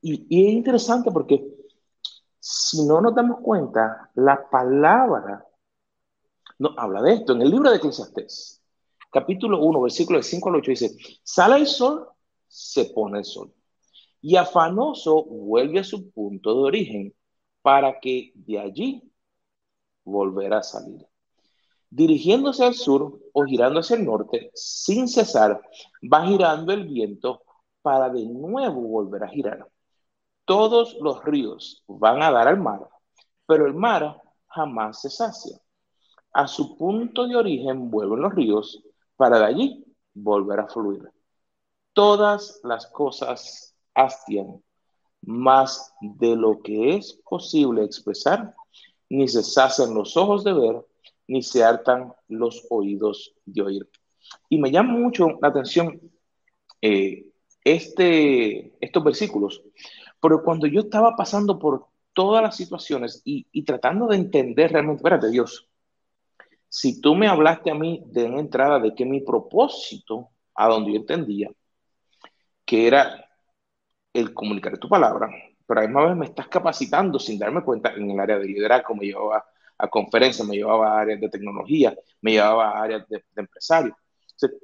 Y, 0.03 0.15
es 0.15 0.53
interesante 0.53 1.11
porque 1.11 1.47
si 2.39 2.85
no 2.85 3.01
nos 3.01 3.15
damos 3.15 3.41
cuenta, 3.41 4.11
la 4.17 4.51
palabra 4.51 5.47
no 6.59 6.75
habla 6.77 7.01
de 7.03 7.15
esto. 7.15 7.33
En 7.33 7.43
el 7.43 7.51
libro 7.51 7.71
de 7.71 7.77
Eclesiastés, 7.77 8.61
capítulo 9.11 9.61
1, 9.61 9.81
versículo 9.81 10.19
de 10.19 10.25
5 10.25 10.49
al 10.49 10.57
8, 10.57 10.71
dice, 10.73 10.97
sale 11.23 11.57
el 11.57 11.67
sol, 11.67 12.09
se 12.49 12.87
pone 12.87 13.19
el 13.19 13.25
sol. 13.25 13.55
Y 14.21 14.37
afanoso 14.37 15.25
vuelve 15.25 15.81
a 15.81 15.85
su 15.85 16.11
punto 16.11 16.55
de 16.55 16.61
origen 16.63 17.15
para 17.63 18.01
que 18.01 18.33
de 18.35 18.59
allí 18.59 19.13
volverá 20.05 20.59
a 20.59 20.63
salir. 20.63 21.07
Dirigiéndose 21.91 22.65
al 22.65 22.75
sur 22.75 23.21
o 23.33 23.45
girando 23.45 23.81
hacia 23.81 23.97
el 23.97 24.05
norte, 24.05 24.51
sin 24.55 25.07
cesar, 25.09 25.61
va 26.13 26.27
girando 26.27 26.73
el 26.73 26.87
viento 26.87 27.43
para 27.83 28.09
de 28.09 28.25
nuevo 28.25 28.81
volver 28.83 29.25
a 29.25 29.29
girar. 29.29 29.72
Todos 30.45 30.97
los 31.01 31.25
ríos 31.25 31.85
van 31.87 32.23
a 32.23 32.31
dar 32.31 32.49
al 32.49 32.59
mar, 32.59 32.89
pero 33.47 33.67
el 33.67 33.75
mar 33.75 34.21
jamás 34.49 35.01
se 35.01 35.11
sacia. 35.11 35.61
A 36.33 36.47
su 36.47 36.77
punto 36.77 37.27
de 37.27 37.37
origen 37.37 37.91
vuelven 37.91 38.23
los 38.23 38.35
ríos 38.35 38.83
para 39.17 39.39
de 39.39 39.45
allí 39.45 39.85
volver 40.15 40.61
a 40.61 40.69
fluir. 40.69 41.11
Todas 41.93 42.61
las 42.65 42.87
cosas 42.87 43.77
hastian 43.95 44.63
más 45.23 45.95
de 46.01 46.35
lo 46.35 46.61
que 46.61 46.97
es 46.97 47.21
posible 47.25 47.85
expresar, 47.85 48.55
ni 49.09 49.29
se 49.29 49.43
sacian 49.43 49.95
los 49.95 50.17
ojos 50.17 50.43
de 50.43 50.53
ver, 50.53 50.87
ni 51.29 51.43
se 51.43 51.63
hartan 51.63 52.13
los 52.29 52.67
oídos 52.71 53.35
de 53.45 53.63
oír. 53.63 53.91
Y 54.49 54.59
me 54.59 54.71
llama 54.71 54.95
mucho 54.95 55.39
la 55.41 55.49
atención 55.49 56.01
eh, 56.81 57.27
este, 57.65 58.75
estos 58.85 59.05
versículos, 59.05 59.63
pero 60.23 60.45
cuando 60.45 60.69
yo 60.69 60.83
estaba 60.83 61.17
pasando 61.17 61.59
por 61.59 61.89
todas 62.13 62.43
las 62.43 62.57
situaciones 62.57 63.23
y, 63.25 63.65
tratando 63.65 64.07
de 64.07 64.17
entender 64.17 64.71
realmente, 64.71 65.01
espérate, 65.01 65.29
Dios, 65.31 65.69
si 66.69 67.01
tú 67.01 67.17
me 67.17 67.27
hablaste 67.27 67.73
a 67.73 67.75
mí 67.75 68.05
de 68.07 68.27
entrada 68.27 68.79
de 68.79 68.95
que 68.95 69.05
mi 69.05 69.21
propósito, 69.21 70.29
a 70.55 70.69
donde 70.69 70.93
yo 70.93 70.99
entendía, 70.99 71.51
que 72.65 72.87
era 72.87 73.29
el 74.13 74.33
comunicar 74.33 74.79
tu 74.79 74.89
palabra, 74.89 75.29
pero 75.67 75.81
además 75.81 76.07
vez 76.11 76.17
me 76.17 76.27
estás 76.27 76.47
capacitando 76.47 77.19
sin 77.19 77.37
darme 77.37 77.65
cuenta 77.65 77.93
en 77.93 78.09
el 78.09 78.21
área 78.21 78.39
de 78.39 78.47
liderazgo, 78.47 78.95
me 78.95 79.07
llevaba 79.07 79.45
a 79.77 79.89
conferencias, 79.89 80.47
me 80.47 80.55
llevaba 80.55 80.99
a 80.99 81.01
áreas 81.01 81.21
de 81.21 81.31
tecnología, 81.31 81.97
me 82.21 82.33
llevaba 82.33 82.71
a 82.71 82.83
áreas 82.85 83.09
de, 83.09 83.25
empresario. 83.35 83.97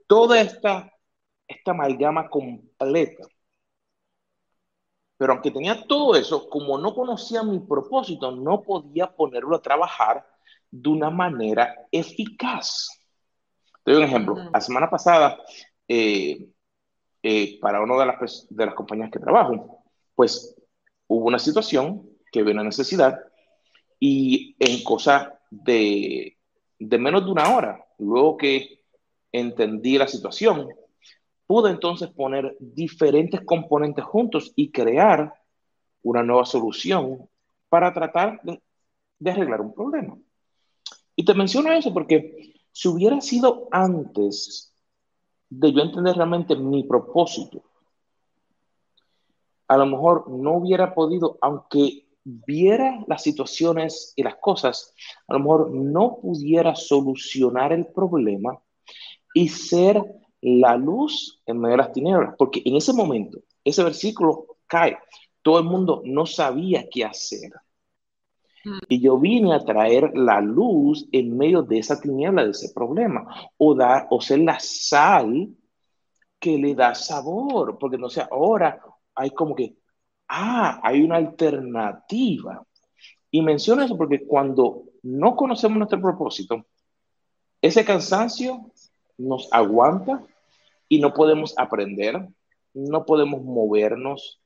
toda 0.07 0.41
esta, 0.41 0.89
esta 1.49 1.73
amalgama 1.73 2.29
completa 2.29 3.27
pero 5.19 5.33
aunque 5.33 5.51
tenía 5.51 5.85
todo 5.87 6.15
eso, 6.15 6.49
como 6.49 6.79
no 6.79 6.95
conocía 6.95 7.43
mi 7.43 7.59
propósito, 7.59 8.31
no 8.31 8.63
podía 8.63 9.15
ponerlo 9.15 9.57
a 9.57 9.63
trabajar 9.63 10.25
de 10.71 10.89
una 10.89 11.11
manera 11.11 11.75
eficaz. 11.91 12.89
Te 13.85 13.93
doy 13.93 14.03
un 14.03 14.09
ejemplo. 14.09 14.37
La 14.53 14.61
semana 14.61 14.89
pasada, 14.89 15.37
eh, 15.89 16.49
eh, 17.23 17.59
para 17.61 17.83
una 17.83 17.99
de 17.99 18.07
las, 18.07 18.47
de 18.49 18.67
las 18.67 18.75
compañías 18.75 19.11
que 19.11 19.19
trabajo, 19.19 19.83
pues 20.15 20.57
hubo 21.09 21.27
una 21.27 21.41
situación 21.41 22.09
que 22.31 22.43
hubo 22.43 22.53
una 22.53 22.63
necesidad 22.63 23.19
y 23.99 24.55
en 24.61 24.85
cosa 24.85 25.41
de, 25.51 26.39
de 26.79 26.99
menos 26.99 27.25
de 27.25 27.31
una 27.33 27.57
hora, 27.57 27.85
luego 27.99 28.37
que 28.37 28.85
entendí 29.33 29.99
la 29.99 30.07
situación, 30.07 30.69
pude 31.49 31.71
entonces 31.71 32.11
poner 32.11 32.55
diferentes 32.61 33.41
componentes 33.41 34.05
juntos 34.05 34.53
y 34.55 34.71
crear 34.71 35.33
una 36.03 36.23
nueva 36.23 36.45
solución 36.45 37.27
para 37.71 37.93
tratar 37.95 38.39
de, 38.43 38.61
arreglar 39.31 39.63
un 39.63 39.73
problema. 39.73 40.19
Y 41.17 41.25
te 41.25 41.33
menciono 41.33 41.73
eso 41.73 41.93
porque 41.93 42.53
si 42.71 42.89
hubiera 42.89 43.21
sido 43.23 43.67
antes 43.73 44.75
de 45.49 45.73
yo 45.73 45.81
entender 45.81 46.17
realmente 46.17 46.55
mi 46.55 46.85
propósito, 46.85 47.63
a 49.69 49.79
lo 49.79 49.87
mejor 49.87 50.31
no 50.31 50.59
hubiera 50.59 50.95
podido, 50.95 51.39
aunque 51.41 52.09
viera 52.25 53.03
las 53.07 53.23
situaciones 53.23 54.13
y 54.17 54.23
las 54.23 54.37
cosas, 54.37 54.95
a 55.27 55.33
lo 55.33 55.39
mejor 55.39 55.71
no 55.71 56.19
pudiera 56.21 56.75
solucionar 56.75 57.73
el 57.73 57.87
problema 57.87 58.61
y 59.33 59.49
ser 59.49 60.05
la 60.41 60.77
luz 60.77 61.43
en 61.47 61.59
medio 61.59 61.77
de 61.77 61.83
las 61.83 61.93
tinieblas, 61.93 62.35
porque 62.39 62.63
en 62.65 62.77
ese 62.77 62.93
momento, 62.93 63.39
ese 63.65 63.83
versículo 63.83 64.59
cae, 64.67 64.99
todo 65.43 65.59
el 65.59 65.65
mundo 65.65 66.03
no 66.05 66.27
sabía 66.27 66.87
qué 66.91 67.05
hacer. 67.05 67.51
Mm. 68.65 68.79
Y 68.89 69.01
yo 69.01 69.19
vine 69.19 69.55
a 69.55 69.65
traer 69.65 70.13
la 70.15 70.41
luz 70.41 71.09
en 71.13 71.37
medio 71.37 71.63
de 71.63 71.79
esa 71.79 72.01
tiniebla, 72.01 72.45
de 72.45 72.51
ese 72.51 72.73
problema, 72.75 73.27
o, 73.57 73.75
dar, 73.75 74.07
o 74.11 74.21
ser 74.21 74.41
la 74.41 74.59
sal 74.61 75.49
que 76.39 76.57
le 76.57 76.75
da 76.75 76.95
sabor, 76.95 77.79
porque 77.79 77.99
no 77.99 78.09
sé, 78.09 78.23
ahora 78.31 78.81
hay 79.15 79.31
como 79.31 79.55
que, 79.55 79.77
ah, 80.29 80.81
hay 80.83 81.03
una 81.03 81.17
alternativa. 81.17 82.65
Y 83.31 83.43
menciono 83.43 83.83
eso 83.83 83.97
porque 83.97 84.27
cuando 84.27 84.85
no 85.03 85.37
conocemos 85.37 85.79
nuestro 85.79 86.01
propósito, 86.01 86.65
ese 87.61 87.85
cansancio 87.85 88.73
nos 89.19 89.49
aguanta 89.53 90.25
y 90.89 91.01
no 91.01 91.13
podemos 91.13 91.55
aprender, 91.59 92.29
no 92.73 93.05
podemos 93.05 93.43
movernos, 93.43 94.41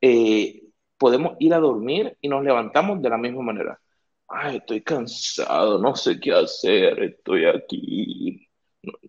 eh, 0.00 0.62
podemos 0.96 1.36
ir 1.40 1.52
a 1.52 1.58
dormir 1.58 2.16
y 2.20 2.28
nos 2.28 2.42
levantamos 2.42 3.02
de 3.02 3.10
la 3.10 3.18
misma 3.18 3.42
manera. 3.42 3.80
Ay, 4.28 4.56
estoy 4.56 4.82
cansado, 4.82 5.78
no 5.78 5.94
sé 5.94 6.18
qué 6.18 6.32
hacer, 6.32 7.02
estoy 7.02 7.44
aquí. 7.44 8.48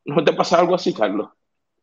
¿No, 0.03 0.23
te 0.23 0.33
pasa 0.33 0.59
algo 0.59 0.75
así, 0.75 0.93
Carlos? 0.93 1.29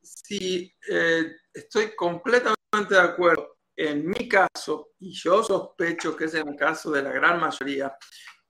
Sí, 0.03 0.73
eh, 0.91 1.33
estoy 1.55 1.95
completamente 1.97 2.95
de 2.95 3.01
acuerdo. 3.01 3.57
En 3.75 4.07
mi 4.07 4.29
caso, 4.29 4.91
y 4.99 5.13
yo 5.13 5.43
sospecho 5.43 6.15
que 6.15 6.27
es 6.27 6.35
el 6.35 6.55
caso 6.57 6.91
de 6.91 7.03
la 7.03 7.11
gran 7.11 7.41
mayoría, 7.41 7.97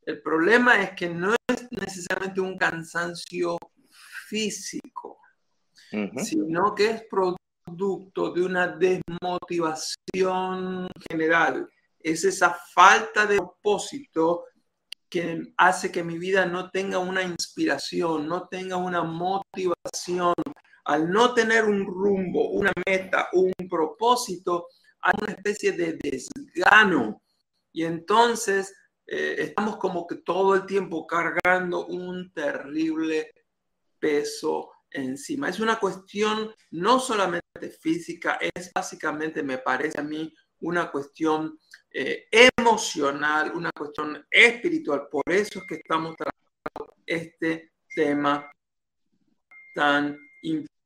el 0.04 0.20
problema 0.20 0.82
es 0.82 0.90
que 0.92 1.08
no 1.08 1.34
es 1.46 1.70
necesariamente 1.70 2.40
un 2.40 2.58
cansancio 2.58 3.56
físico, 4.32 5.20
sino 6.16 6.74
que 6.74 6.86
es 6.86 7.04
producto 7.04 8.32
de 8.32 8.42
una 8.42 8.68
desmotivación 8.68 10.88
general. 11.10 11.68
Es 12.00 12.24
esa 12.24 12.58
falta 12.72 13.26
de 13.26 13.36
propósito 13.36 14.46
que 15.10 15.52
hace 15.58 15.92
que 15.92 16.02
mi 16.02 16.16
vida 16.16 16.46
no 16.46 16.70
tenga 16.70 16.98
una 16.98 17.22
inspiración, 17.22 18.26
no 18.26 18.48
tenga 18.48 18.78
una 18.78 19.02
motivación. 19.02 20.32
Al 20.86 21.10
no 21.10 21.34
tener 21.34 21.66
un 21.66 21.84
rumbo, 21.84 22.48
una 22.48 22.72
meta, 22.86 23.28
un 23.34 23.52
propósito, 23.68 24.68
hay 25.02 25.12
una 25.20 25.32
especie 25.32 25.72
de 25.72 25.98
desgano. 26.02 27.20
Y 27.70 27.84
entonces 27.84 28.74
eh, 29.06 29.34
estamos 29.38 29.76
como 29.76 30.06
que 30.06 30.16
todo 30.16 30.54
el 30.54 30.64
tiempo 30.64 31.06
cargando 31.06 31.86
un 31.86 32.32
terrible 32.32 33.30
peso 34.02 34.72
encima. 34.90 35.48
Es 35.48 35.60
una 35.60 35.78
cuestión 35.78 36.52
no 36.72 36.98
solamente 36.98 37.70
física, 37.80 38.38
es 38.40 38.72
básicamente, 38.74 39.42
me 39.44 39.58
parece 39.58 40.00
a 40.00 40.02
mí, 40.02 40.34
una 40.60 40.90
cuestión 40.90 41.58
eh, 41.90 42.26
emocional, 42.30 43.52
una 43.54 43.70
cuestión 43.70 44.26
espiritual. 44.30 45.08
Por 45.10 45.22
eso 45.28 45.60
es 45.60 45.66
que 45.68 45.74
estamos 45.76 46.16
tratando 46.16 46.96
este 47.06 47.72
tema 47.94 48.50
tan 49.74 50.18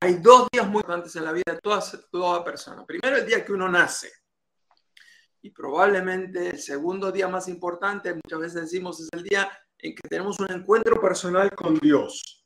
Hay 0.01 0.15
dos 0.15 0.49
días 0.53 0.69
muy 0.69 0.81
importantes 0.81 1.17
en 1.17 1.25
la 1.25 1.33
vida 1.33 1.53
de 1.53 1.61
toda, 1.61 1.83
toda 2.11 2.45
persona. 2.45 2.85
Primero, 2.85 3.17
el 3.17 3.27
día 3.27 3.45
que 3.45 3.53
uno 3.53 3.69
nace. 3.69 4.11
Y 5.43 5.51
probablemente 5.51 6.51
el 6.51 6.59
segundo 6.59 7.11
día 7.13 7.29
más 7.29 7.49
importante, 7.49 8.15
muchas 8.15 8.41
veces 8.41 8.63
decimos, 8.63 9.01
es 9.01 9.09
el 9.13 9.23
día 9.23 9.51
en 9.79 9.95
que 9.95 10.09
tenemos 10.09 10.41
un 10.41 10.51
encuentro 10.51 11.01
personal 11.01 11.55
con 11.55 11.79
Dios. 11.79 12.46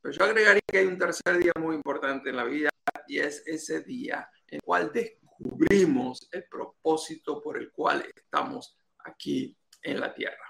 Pero 0.00 0.14
yo 0.14 0.24
agregaría 0.24 0.62
que 0.66 0.78
hay 0.78 0.86
un 0.86 0.98
tercer 0.98 1.38
día 1.38 1.52
muy 1.58 1.76
importante 1.76 2.30
en 2.30 2.36
la 2.36 2.44
vida 2.44 2.70
y 3.06 3.18
es 3.18 3.46
ese 3.46 3.82
día 3.82 4.28
en 4.48 4.56
el 4.56 4.62
cual 4.62 4.90
descubrimos 4.92 6.28
el 6.32 6.44
propósito 6.44 7.42
por 7.42 7.58
el 7.58 7.70
cual 7.70 8.04
estamos 8.14 8.76
aquí 9.04 9.56
en 9.82 10.00
la 10.00 10.14
tierra. 10.14 10.44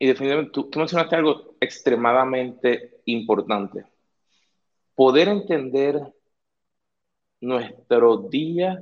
y 0.00 0.06
definitivamente 0.06 0.52
tú, 0.52 0.70
tú 0.70 0.78
mencionaste 0.78 1.16
algo 1.16 1.56
extremadamente 1.60 3.00
importante. 3.06 3.84
Poder 4.94 5.28
entender 5.28 6.00
nuestro 7.40 8.28
día, 8.28 8.78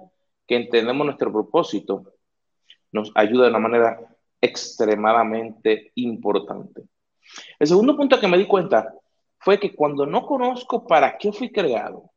que 0.47 0.57
entendemos 0.57 1.07
nuestro 1.07 1.33
propósito, 1.33 2.13
nos 2.93 3.13
ayuda 3.15 3.45
de 3.45 3.51
una 3.51 3.59
manera 3.59 4.17
extremadamente 4.41 5.93
importante. 5.95 6.85
El 7.59 7.67
segundo 7.67 7.97
punto 7.97 8.21
que 8.21 8.29
me 8.29 8.39
di 8.39 8.47
cuenta 8.47 8.95
fue 9.47 9.61
que 9.61 9.77
cuando 9.77 10.07
no 10.07 10.27
conozco 10.27 10.89
para 10.89 11.17
qué 11.19 11.31
fui 11.31 11.53
creado, 11.53 12.11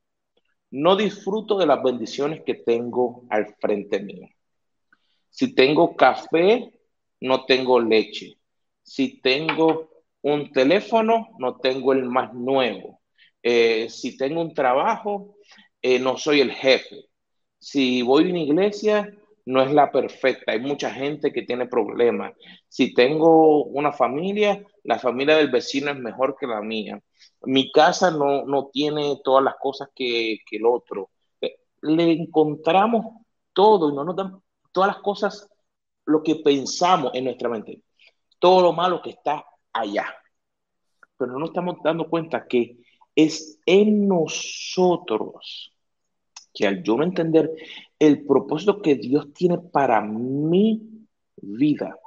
no 0.72 0.96
disfruto 0.96 1.60
de 1.60 1.68
las 1.68 1.84
bendiciones 1.84 2.42
que 2.44 2.56
tengo 2.56 3.24
al 3.30 3.56
frente 3.62 4.00
mío. 4.00 4.28
Si 5.30 5.54
tengo 5.54 5.96
café, 5.96 6.72
no 7.22 7.46
tengo 7.46 7.80
leche. 7.80 8.40
Si 8.82 9.22
tengo 9.22 9.92
un 10.24 10.52
teléfono, 10.52 11.28
no 11.38 11.58
tengo 11.58 11.94
el 11.94 12.06
más 12.06 12.34
nuevo. 12.34 13.00
Eh, 13.44 13.90
si 13.92 14.18
tengo 14.18 14.42
un 14.42 14.56
trabajo, 14.56 15.36
eh, 15.84 16.00
no 16.00 16.18
soy 16.18 16.42
el 16.42 16.52
jefe. 16.52 17.10
Si 17.60 18.02
voy 18.02 18.26
a 18.26 18.30
una 18.32 18.40
iglesia, 18.40 19.08
no 19.46 19.62
es 19.62 19.72
la 19.72 19.92
perfecta. 19.92 20.54
Hay 20.54 20.62
mucha 20.62 20.90
gente 20.90 21.32
que 21.32 21.44
tiene 21.44 21.68
problemas. 21.68 22.34
Si 22.68 22.92
tengo 22.96 23.66
una 23.66 23.92
familia, 23.92 24.66
la 24.84 24.98
familia 24.98 25.38
del 25.38 25.52
vecino 25.52 25.92
es 25.92 25.98
mejor 26.00 26.36
que 26.36 26.48
la 26.48 26.62
mía. 26.62 27.00
Mi 27.44 27.72
casa 27.72 28.12
no, 28.12 28.46
no 28.46 28.68
tiene 28.68 29.22
todas 29.24 29.44
las 29.44 29.56
cosas 29.60 29.90
que, 29.96 30.40
que 30.50 30.58
el 30.58 30.66
otro. 30.66 31.10
Eh, 31.42 31.60
le 31.82 32.12
encontramos 32.12 33.06
todo 33.54 33.90
y 33.90 33.96
no 33.96 34.04
nos 34.04 34.16
dan 34.16 34.42
todas 34.72 34.88
las 34.88 35.02
cosas, 35.02 35.50
lo 36.06 36.24
que 36.24 36.36
pensamos 36.36 37.12
en 37.14 37.26
nuestra 37.26 37.50
mente, 37.50 37.82
todo 38.40 38.62
lo 38.62 38.74
malo 38.74 39.02
que 39.02 39.12
está 39.12 39.46
allá. 39.74 40.06
Pero 41.18 41.32
no 41.32 41.40
nos 41.40 41.50
estamos 41.50 41.78
dando 41.84 42.10
cuenta 42.10 42.48
que 42.48 42.78
es 43.16 43.60
en 43.66 44.08
nosotros 44.08 45.74
que 46.54 46.68
al 46.68 46.84
yo 46.84 46.98
no 46.98 47.04
entender 47.04 47.52
el 48.00 48.26
propósito 48.26 48.82
que 48.82 48.96
Dios 48.96 49.34
tiene 49.34 49.58
para 49.58 50.02
mi 50.02 51.08
vida, 51.38 51.98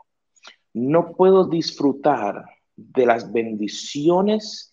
no 0.75 1.12
puedo 1.12 1.45
disfrutar 1.47 2.45
de 2.77 3.07
las 3.07 3.31
bendiciones 3.33 4.72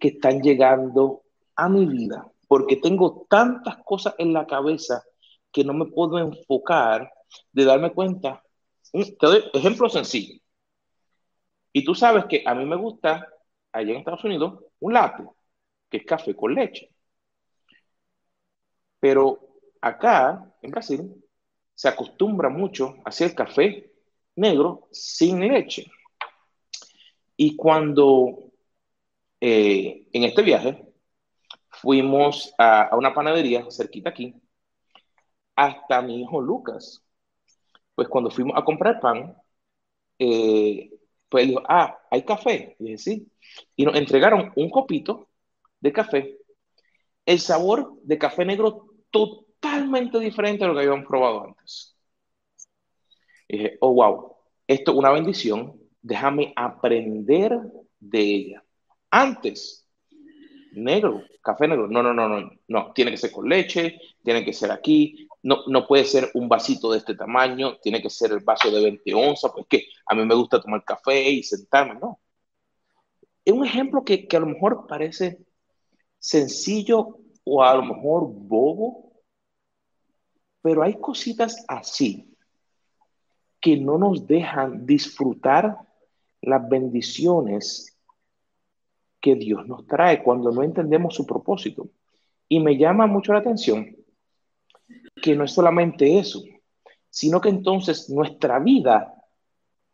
que 0.00 0.08
están 0.08 0.40
llegando 0.40 1.22
a 1.54 1.68
mi 1.68 1.86
vida, 1.86 2.26
porque 2.48 2.76
tengo 2.76 3.26
tantas 3.28 3.76
cosas 3.84 4.14
en 4.18 4.32
la 4.32 4.46
cabeza 4.46 5.04
que 5.52 5.62
no 5.62 5.74
me 5.74 5.86
puedo 5.86 6.18
enfocar 6.18 7.12
de 7.52 7.64
darme 7.64 7.92
cuenta. 7.92 8.42
Mm, 8.92 9.02
te 9.18 9.26
doy 9.26 9.44
ejemplo 9.52 9.88
sencillo. 9.88 10.40
Y 11.72 11.84
tú 11.84 11.94
sabes 11.94 12.24
que 12.26 12.42
a 12.46 12.54
mí 12.54 12.64
me 12.64 12.76
gusta, 12.76 13.28
allá 13.72 13.92
en 13.92 13.98
Estados 13.98 14.24
Unidos, 14.24 14.64
un 14.80 14.94
latte, 14.94 15.24
que 15.88 15.98
es 15.98 16.04
café 16.04 16.34
con 16.34 16.54
leche. 16.54 16.90
Pero 18.98 19.38
acá, 19.80 20.52
en 20.62 20.70
Brasil, 20.70 21.24
se 21.74 21.88
acostumbra 21.88 22.48
mucho 22.48 22.96
a 23.04 23.10
hacer 23.10 23.34
café 23.34 23.92
negro 24.36 24.88
sin 24.90 25.40
leche. 25.40 25.86
Y 27.36 27.56
cuando 27.56 28.49
eh, 29.40 30.08
en 30.12 30.24
este 30.24 30.42
viaje 30.42 30.84
fuimos 31.70 32.54
a, 32.58 32.90
una 32.96 33.14
panadería 33.14 33.64
cerquita 33.70 34.10
aquí, 34.10 34.34
hasta 35.56 36.02
mi 36.02 36.22
hijo 36.22 36.40
Lucas, 36.40 37.04
pues 37.94 38.08
cuando 38.08 38.30
fuimos 38.30 38.56
a 38.56 38.64
comprar 38.64 39.00
pan, 39.00 39.36
eh, 40.18 40.90
pues 41.28 41.48
dijo, 41.48 41.62
ah, 41.68 41.98
¿hay 42.10 42.24
café? 42.24 42.76
Y 42.78 42.84
dije, 42.84 42.98
sí. 42.98 43.32
Y 43.76 43.84
nos 43.84 43.96
entregaron 43.96 44.52
un 44.56 44.70
copito 44.70 45.28
de 45.80 45.92
café. 45.92 46.38
El 47.26 47.40
sabor 47.40 47.94
de 48.02 48.18
café 48.18 48.44
negro 48.44 48.86
totalmente 49.10 50.18
diferente 50.18 50.64
a 50.64 50.68
lo 50.68 50.74
que 50.74 50.80
habíamos 50.80 51.06
probado 51.06 51.44
antes. 51.44 51.96
Y 53.48 53.58
dije, 53.58 53.78
oh, 53.80 53.94
wow, 53.94 54.36
esto 54.66 54.92
es 54.92 54.98
una 54.98 55.10
bendición, 55.10 55.80
déjame 56.02 56.52
aprender 56.56 57.58
de 57.98 58.20
ella. 58.20 58.64
Antes, 59.10 59.86
negro, 60.72 61.24
café 61.42 61.66
negro, 61.66 61.88
no, 61.88 62.02
no, 62.02 62.14
no, 62.14 62.28
no, 62.28 62.50
no, 62.68 62.92
tiene 62.92 63.10
que 63.10 63.16
ser 63.16 63.32
con 63.32 63.48
leche, 63.48 63.98
tiene 64.22 64.44
que 64.44 64.52
ser 64.52 64.70
aquí, 64.70 65.28
no, 65.42 65.62
no 65.66 65.86
puede 65.86 66.04
ser 66.04 66.30
un 66.34 66.48
vasito 66.48 66.92
de 66.92 66.98
este 66.98 67.14
tamaño, 67.14 67.78
tiene 67.82 68.00
que 68.00 68.10
ser 68.10 68.32
el 68.32 68.40
vaso 68.40 68.70
de 68.70 68.82
20 68.82 69.14
onzas, 69.14 69.50
porque 69.52 69.86
a 70.06 70.14
mí 70.14 70.24
me 70.24 70.34
gusta 70.34 70.60
tomar 70.60 70.84
café 70.84 71.30
y 71.30 71.42
sentarme, 71.42 71.98
no. 71.98 72.20
Es 73.44 73.52
un 73.52 73.64
ejemplo 73.64 74.04
que, 74.04 74.28
que 74.28 74.36
a 74.36 74.40
lo 74.40 74.46
mejor 74.46 74.86
parece 74.86 75.38
sencillo 76.18 77.18
o 77.44 77.64
a 77.64 77.74
lo 77.74 77.82
mejor 77.82 78.28
bobo, 78.28 79.10
pero 80.62 80.82
hay 80.82 81.00
cositas 81.00 81.64
así 81.66 82.36
que 83.60 83.76
no 83.76 83.98
nos 83.98 84.26
dejan 84.26 84.86
disfrutar 84.86 85.76
las 86.42 86.68
bendiciones 86.68 87.89
que 89.20 89.34
Dios 89.34 89.66
nos 89.66 89.86
trae 89.86 90.22
cuando 90.22 90.50
no 90.50 90.62
entendemos 90.62 91.14
su 91.14 91.26
propósito. 91.26 91.90
Y 92.48 92.60
me 92.60 92.76
llama 92.76 93.06
mucho 93.06 93.32
la 93.32 93.40
atención 93.40 93.96
que 95.22 95.36
no 95.36 95.44
es 95.44 95.52
solamente 95.52 96.18
eso, 96.18 96.42
sino 97.08 97.40
que 97.40 97.48
entonces 97.48 98.08
nuestra 98.10 98.58
vida 98.58 99.14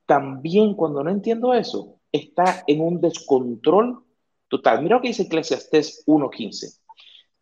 también 0.07 0.75
cuando 0.75 1.03
no 1.03 1.11
entiendo 1.11 1.53
eso 1.53 1.99
está 2.13 2.63
en 2.67 2.81
un 2.81 3.01
descontrol 3.01 4.05
total. 4.49 4.83
Mira 4.83 4.97
lo 4.97 5.03
que 5.03 5.09
dice 5.09 5.25
Eclesiastes 5.25 6.05
1.15 6.07 6.81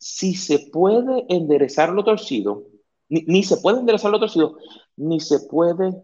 si 0.04 0.34
se 0.34 0.58
puede 0.70 1.24
enderezar 1.30 1.88
lo 1.88 2.04
torcido, 2.04 2.64
ni, 3.08 3.42
se 3.42 3.56
puede 3.56 3.80
enderezar 3.80 4.10
lo 4.10 4.20
torcido, 4.20 4.58
ni 4.96 5.18
se 5.18 5.40
puede 5.48 5.94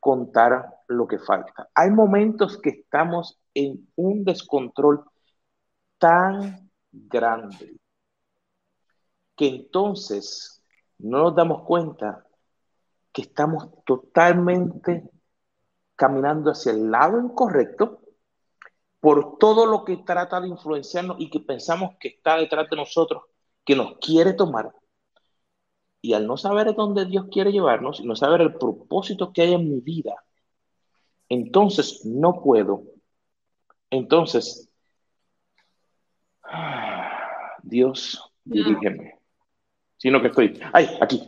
contar 0.00 0.74
lo 0.88 1.06
que 1.06 1.20
falta. 1.20 1.70
Hay 1.72 1.90
momentos 1.90 2.60
que 2.60 2.70
estamos 2.70 3.38
en 3.54 3.88
un 3.94 4.24
descontrol 4.24 5.04
tan 6.04 6.70
grande 6.92 7.78
que 9.34 9.48
entonces 9.48 10.62
no 10.98 11.22
nos 11.22 11.34
damos 11.34 11.62
cuenta 11.62 12.26
que 13.10 13.22
estamos 13.22 13.70
totalmente 13.86 15.08
caminando 15.96 16.50
hacia 16.50 16.72
el 16.72 16.90
lado 16.90 17.18
incorrecto 17.18 18.02
por 19.00 19.38
todo 19.38 19.64
lo 19.64 19.82
que 19.82 19.96
trata 19.96 20.42
de 20.42 20.48
influenciarnos 20.48 21.16
y 21.20 21.30
que 21.30 21.40
pensamos 21.40 21.92
que 21.98 22.08
está 22.08 22.36
detrás 22.36 22.68
de 22.68 22.76
nosotros 22.76 23.22
que 23.64 23.74
nos 23.74 23.96
quiere 23.96 24.34
tomar. 24.34 24.74
Y 26.02 26.12
al 26.12 26.26
no 26.26 26.36
saber 26.36 26.74
dónde 26.74 27.06
Dios 27.06 27.28
quiere 27.30 27.50
llevarnos, 27.50 28.00
y 28.00 28.06
no 28.06 28.14
saber 28.14 28.42
el 28.42 28.58
propósito 28.58 29.32
que 29.32 29.40
hay 29.40 29.54
en 29.54 29.70
mi 29.70 29.80
vida, 29.80 30.22
entonces 31.30 32.04
no 32.04 32.42
puedo. 32.42 32.82
Entonces, 33.88 34.68
Dios, 37.62 38.32
dirígeme. 38.44 39.18
Sino 39.96 40.20
que 40.20 40.28
estoy, 40.28 40.60
ay, 40.72 40.98
aquí, 41.00 41.26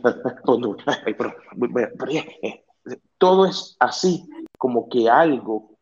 todo 3.17 3.45
es 3.45 3.75
así, 3.79 4.27
como 4.57 4.87
que 4.87 5.09
algo 5.09 5.79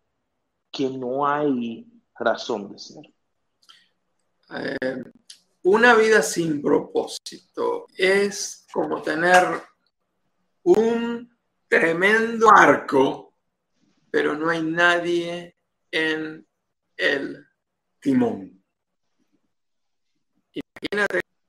que 0.71 0.89
no 0.89 1.27
hay 1.27 1.85
razón 2.17 2.71
de 2.71 2.79
ser. 2.79 3.13
Eh, 4.51 5.03
una 5.63 5.95
vida 5.95 6.21
sin 6.21 6.61
propósito 6.61 7.87
es 7.97 8.65
como 8.71 9.01
tener 9.01 9.61
un 10.63 11.35
tremendo 11.67 12.47
arco, 12.55 13.33
pero 14.11 14.35
no 14.35 14.49
hay 14.49 14.61
nadie 14.61 15.55
en 15.91 16.47
el 16.97 17.45
timón. 17.99 18.63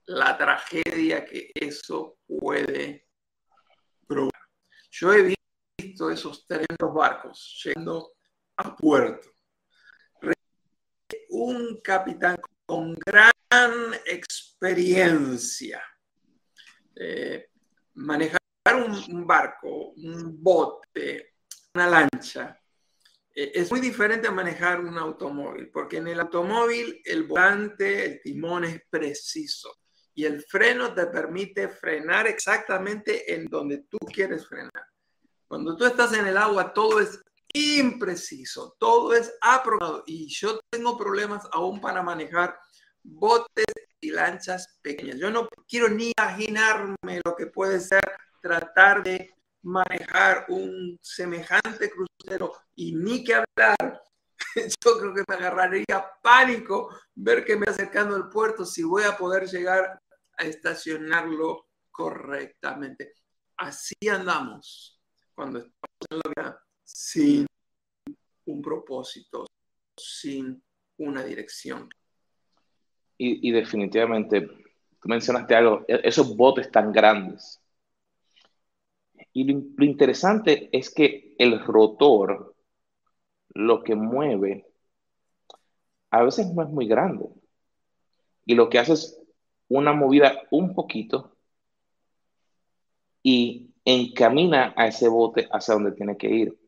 La 0.07 0.37
tragedia 0.39 1.25
que 1.25 1.51
eso 1.55 2.19
puede 2.27 3.07
provocar. 4.07 4.43
Yo 4.91 5.13
he 5.13 5.37
visto 5.79 6.11
esos 6.11 6.47
tremendos 6.47 6.95
barcos 6.95 7.61
llegando 7.65 8.13
a 8.57 8.77
puerto. 8.77 9.31
Un 11.31 11.81
capitán 11.83 12.37
con 12.65 12.95
gran 12.95 13.33
experiencia. 14.07 15.83
Eh, 16.95 17.51
manejar 17.95 18.41
un, 18.75 19.27
barco, 19.27 19.91
un 19.91 20.43
bote, 20.43 21.35
una 21.75 21.87
lancha, 21.87 22.59
es 23.37 23.71
muy 23.71 23.81
diferente 23.81 24.29
a 24.29 24.33
manejar 24.33 24.81
un 24.81 24.97
automóvil, 24.97 25.69
porque 25.71 25.99
en 25.99 26.09
el 26.09 26.21
automóvil 26.21 27.03
el 27.05 27.25
volante, 27.25 28.07
el 28.07 28.21
timón 28.23 28.65
es 28.65 28.81
preciso 28.89 29.77
y 30.15 30.25
el 30.25 30.43
freno 30.43 30.95
te 30.95 31.07
permite 31.07 31.69
frenar 31.69 32.27
exactamente 32.27 33.35
en 33.35 33.45
donde 33.47 33.85
tú 33.91 33.99
quieres 33.99 34.49
frenar. 34.49 34.87
Cuando 35.47 35.77
tú 35.77 35.85
estás 35.85 36.15
en 36.15 36.27
el 36.27 36.39
agua, 36.39 36.73
todo 36.73 36.99
es 36.99 37.21
impreciso, 37.53 38.75
todo 38.79 39.15
es 39.15 39.31
aprobado 39.43 40.03
y 40.07 40.29
yo 40.29 40.59
tengo 40.71 40.97
problemas 40.97 41.47
aún 41.53 41.79
para 41.79 42.03
manejar 42.03 42.59
botes 43.03 43.67
y 44.01 44.11
lanchas 44.13 44.79
pequeñas. 44.81 45.19
Yo 45.19 45.31
no 45.31 45.47
quiero 45.69 45.91
ni 45.91 46.13
imaginarme 46.17 47.21
lo 47.23 47.37
que 47.37 47.47
puede 47.49 47.81
ser 47.81 48.03
tratar 48.41 49.03
de 49.03 49.36
manejar 49.67 50.47
un 50.49 50.97
semejante 51.03 51.91
crucero 51.91 52.53
y 52.77 52.95
ni 52.95 53.25
que 53.25 53.35
hablar. 53.35 54.03
Yo 54.85 54.99
creo 54.99 55.15
que 55.15 55.25
me 55.29 55.35
agarraría 55.35 56.07
pánico 56.23 56.95
ver 57.15 57.45
que 57.45 57.57
me 57.57 57.67
acercando 57.67 58.15
al 58.15 58.29
puerto 58.29 58.65
si 58.65 58.85
voy 58.85 59.03
a 59.03 59.17
poder 59.17 59.49
llegar 59.49 60.01
a 60.39 60.45
estacionarlo 60.45 61.67
correctamente. 61.91 63.15
Así 63.57 63.97
andamos 64.09 65.01
cuando 65.35 65.59
estamos 65.59 66.07
en 66.11 66.19
la 66.19 66.31
vida 66.37 66.65
sin 66.85 67.47
un 68.45 68.63
propósito, 68.63 69.47
sin 69.97 70.63
una 70.99 71.25
dirección. 71.25 71.89
Y, 73.19 73.51
definitivamente, 73.51 74.43
tú 74.43 75.09
mencionaste 75.09 75.55
algo, 75.55 75.85
e-, 75.89 76.03
esos 76.05 76.37
botes 76.37 76.71
tan 76.71 76.93
grandes 76.93 77.61
y 79.37 79.45
lo, 79.45 79.85
interesante 79.85 80.71
es 80.73 80.89
que 80.89 81.35
el 81.37 81.61
rotor, 81.63 82.57
lo 83.51 83.83
que 83.83 83.95
mueve, 83.95 84.65
a 86.11 86.23
veces 86.23 86.55
no 86.55 86.63
es 86.63 86.71
muy 86.71 86.89
grande. 86.89 87.29
Y 88.47 88.55
lo 88.55 88.71
que 88.71 88.79
hace 88.79 88.95
es 88.95 89.21
una 89.69 89.93
movida 89.93 90.41
un 90.51 90.75
poquito 90.75 91.37
y 93.23 93.75
encamina 93.85 94.73
a 94.75 94.87
ese 94.87 95.07
bote 95.07 95.47
hacia 95.53 95.75
donde 95.75 95.93
tiene 95.93 96.17
que 96.17 96.31
ir. 96.31 96.59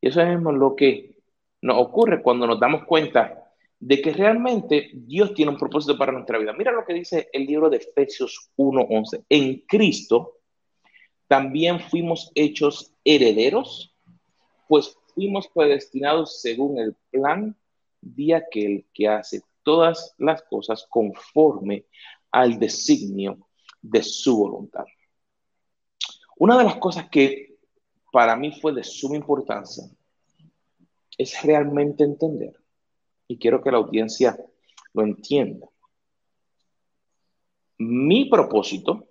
Y 0.00 0.06
eso 0.06 0.20
es 0.22 0.40
lo 0.40 0.76
que 0.76 1.16
nos 1.60 1.76
ocurre 1.76 2.22
cuando 2.22 2.46
nos 2.46 2.60
damos 2.60 2.84
cuenta 2.84 3.50
de 3.80 4.00
que 4.00 4.12
realmente 4.12 4.92
Dios 4.94 5.34
tiene 5.34 5.50
un 5.50 5.58
propósito 5.58 5.98
para 5.98 6.12
nuestra 6.12 6.38
vida. 6.38 6.52
Mira 6.52 6.70
lo 6.70 6.84
que 6.84 6.94
dice 6.94 7.30
el 7.32 7.46
libro 7.46 7.68
de 7.68 7.78
Efesios 7.78 8.52
1:11. 8.54 9.24
En 9.28 9.64
Cristo 9.66 10.41
también 11.32 11.80
fuimos 11.80 12.30
hechos 12.34 12.92
herederos, 13.06 13.96
pues 14.68 14.94
fuimos 15.14 15.48
predestinados 15.48 16.42
según 16.42 16.78
el 16.78 16.94
plan 17.10 17.56
de 18.02 18.34
aquel 18.34 18.84
que 18.92 19.08
hace 19.08 19.40
todas 19.62 20.14
las 20.18 20.42
cosas 20.42 20.86
conforme 20.90 21.86
al 22.30 22.58
designio 22.58 23.48
de 23.80 24.02
su 24.02 24.36
voluntad. 24.36 24.84
Una 26.36 26.58
de 26.58 26.64
las 26.64 26.76
cosas 26.76 27.08
que 27.08 27.56
para 28.12 28.36
mí 28.36 28.52
fue 28.60 28.74
de 28.74 28.84
suma 28.84 29.16
importancia 29.16 29.84
es 31.16 31.42
realmente 31.42 32.04
entender, 32.04 32.62
y 33.26 33.38
quiero 33.38 33.62
que 33.62 33.70
la 33.70 33.78
audiencia 33.78 34.36
lo 34.92 35.02
entienda. 35.02 35.66
Mi 37.78 38.26
propósito 38.26 39.06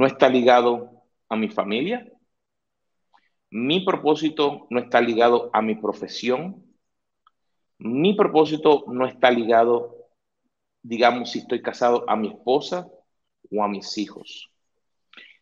no 0.00 0.06
está 0.06 0.30
ligado 0.30 1.04
a 1.28 1.36
mi 1.36 1.50
familia. 1.50 2.10
Mi 3.50 3.80
propósito 3.80 4.66
no 4.70 4.80
está 4.80 4.98
ligado 4.98 5.50
a 5.52 5.60
mi 5.60 5.74
profesión. 5.74 6.64
Mi 7.76 8.14
propósito 8.14 8.86
no 8.88 9.06
está 9.06 9.30
ligado, 9.30 10.08
digamos, 10.80 11.32
si 11.32 11.40
estoy 11.40 11.60
casado, 11.60 12.08
a 12.08 12.16
mi 12.16 12.28
esposa 12.28 12.88
o 13.50 13.62
a 13.62 13.68
mis 13.68 13.98
hijos. 13.98 14.50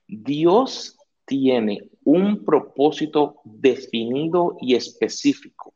Dios 0.09 0.99
tiene 1.25 1.89
un 2.03 2.45
propósito 2.45 3.41
definido 3.45 4.57
y 4.61 4.75
específico 4.75 5.73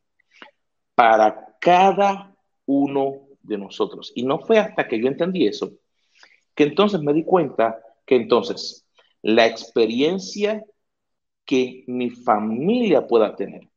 para 0.96 1.56
cada 1.60 2.34
uno 2.66 3.28
de 3.42 3.58
nosotros. 3.58 4.10
Y 4.16 4.24
no 4.24 4.40
fue 4.40 4.58
hasta 4.58 4.88
que 4.88 5.00
yo 5.00 5.06
entendí 5.06 5.46
eso 5.46 5.70
que 6.56 6.64
entonces 6.64 7.00
me 7.00 7.12
di 7.12 7.24
cuenta 7.24 7.80
que 8.06 8.16
entonces 8.16 8.86
la 9.22 9.46
experiencia 9.46 10.64
que 11.44 11.84
mi 11.86 12.10
familia 12.10 13.06
pueda 13.06 13.34
tener 13.36 13.68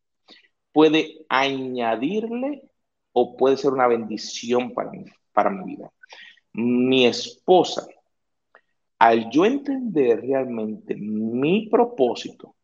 puede 0.75 1.25
añadirle 1.29 2.69
o 3.13 3.37
puede 3.37 3.55
ser 3.55 3.71
una 3.71 3.87
bendición 3.87 4.73
para 4.73 4.91
mí, 4.91 5.05
para 5.31 5.49
mi 5.49 5.63
vida. 5.63 5.89
Mi 6.51 7.05
esposa, 7.05 7.87
al 8.99 9.29
yo 9.29 9.45
entender 9.45 10.19
realmente 10.19 10.95
mi 10.95 11.69
propósito, 11.69 12.55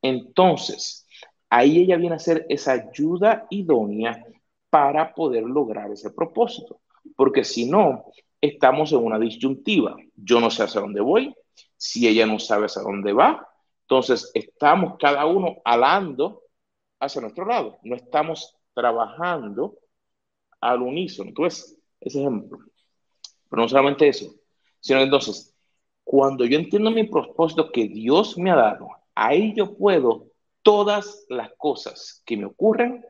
entonces 0.00 1.06
ahí 1.50 1.82
ella 1.82 1.98
viene 1.98 2.16
a 2.16 2.18
ser 2.18 2.46
esa 2.48 2.72
ayuda 2.72 3.46
idónea 3.50 4.24
para 4.70 5.12
poder 5.12 5.42
lograr 5.42 5.90
ese 5.90 6.10
propósito. 6.10 6.80
Porque 7.14 7.44
si 7.44 7.68
no, 7.68 8.06
estamos 8.40 8.92
en 8.92 9.04
una 9.04 9.18
disyuntiva. 9.18 9.96
Yo 10.16 10.40
no 10.40 10.50
sé 10.50 10.62
hacia 10.62 10.80
dónde 10.80 11.00
voy, 11.00 11.34
si 11.76 12.06
ella 12.08 12.26
no 12.26 12.38
sabe 12.38 12.66
hacia 12.66 12.82
dónde 12.82 13.12
va, 13.12 13.46
entonces 13.82 14.30
estamos 14.34 14.96
cada 14.98 15.26
uno 15.26 15.56
alando 15.64 16.42
hacia 17.00 17.20
nuestro 17.20 17.46
lado, 17.46 17.78
no 17.82 17.96
estamos 17.96 18.56
trabajando 18.74 19.78
al 20.60 20.82
unísono. 20.82 21.30
Entonces, 21.30 21.76
ese 22.00 22.20
ejemplo. 22.20 22.58
Pero 23.48 23.62
no 23.62 23.68
solamente 23.68 24.08
eso, 24.08 24.32
sino 24.78 25.00
entonces, 25.00 25.54
cuando 26.04 26.44
yo 26.44 26.58
entiendo 26.58 26.90
mi 26.90 27.04
propósito 27.04 27.70
que 27.72 27.88
Dios 27.88 28.38
me 28.38 28.50
ha 28.50 28.56
dado, 28.56 28.88
ahí 29.14 29.54
yo 29.56 29.76
puedo 29.76 30.28
todas 30.62 31.26
las 31.28 31.50
cosas 31.56 32.22
que 32.24 32.36
me 32.36 32.44
ocurren, 32.44 33.04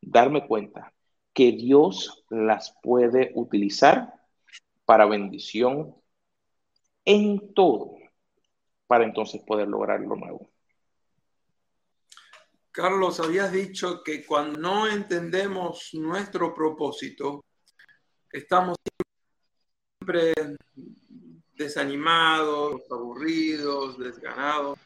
darme 0.00 0.46
cuenta 0.46 0.92
que 1.32 1.52
Dios 1.52 2.24
las 2.28 2.76
puede 2.82 3.32
utilizar 3.34 4.12
para 4.84 5.06
bendición 5.06 5.94
en 7.04 7.54
todo, 7.54 7.96
para 8.86 9.04
entonces 9.04 9.42
poder 9.46 9.68
lograr 9.68 10.00
lo 10.00 10.16
nuevo. 10.16 10.50
Carlos, 12.70 13.20
habías 13.20 13.52
dicho 13.52 14.02
que 14.02 14.24
cuando 14.24 14.58
no 14.58 14.88
entendemos 14.88 15.90
nuestro 15.92 16.54
propósito, 16.54 17.44
estamos 18.30 18.78
siempre 19.98 20.32
desanimados, 21.54 22.80
aburridos, 22.90 23.98
desganados. 23.98 24.78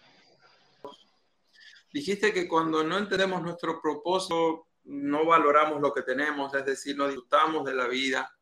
Dijiste 1.92 2.32
que 2.32 2.48
cuando 2.48 2.82
no 2.82 2.98
entendemos 2.98 3.40
nuestro 3.42 3.80
propósito, 3.80 4.66
no 4.84 5.24
valoramos 5.24 5.80
lo 5.80 5.94
que 5.94 6.02
tenemos, 6.02 6.52
es 6.54 6.64
decir, 6.64 6.96
no 6.96 7.06
disfrutamos 7.06 7.64
de 7.64 7.74
la 7.74 7.86
vida 7.86 8.35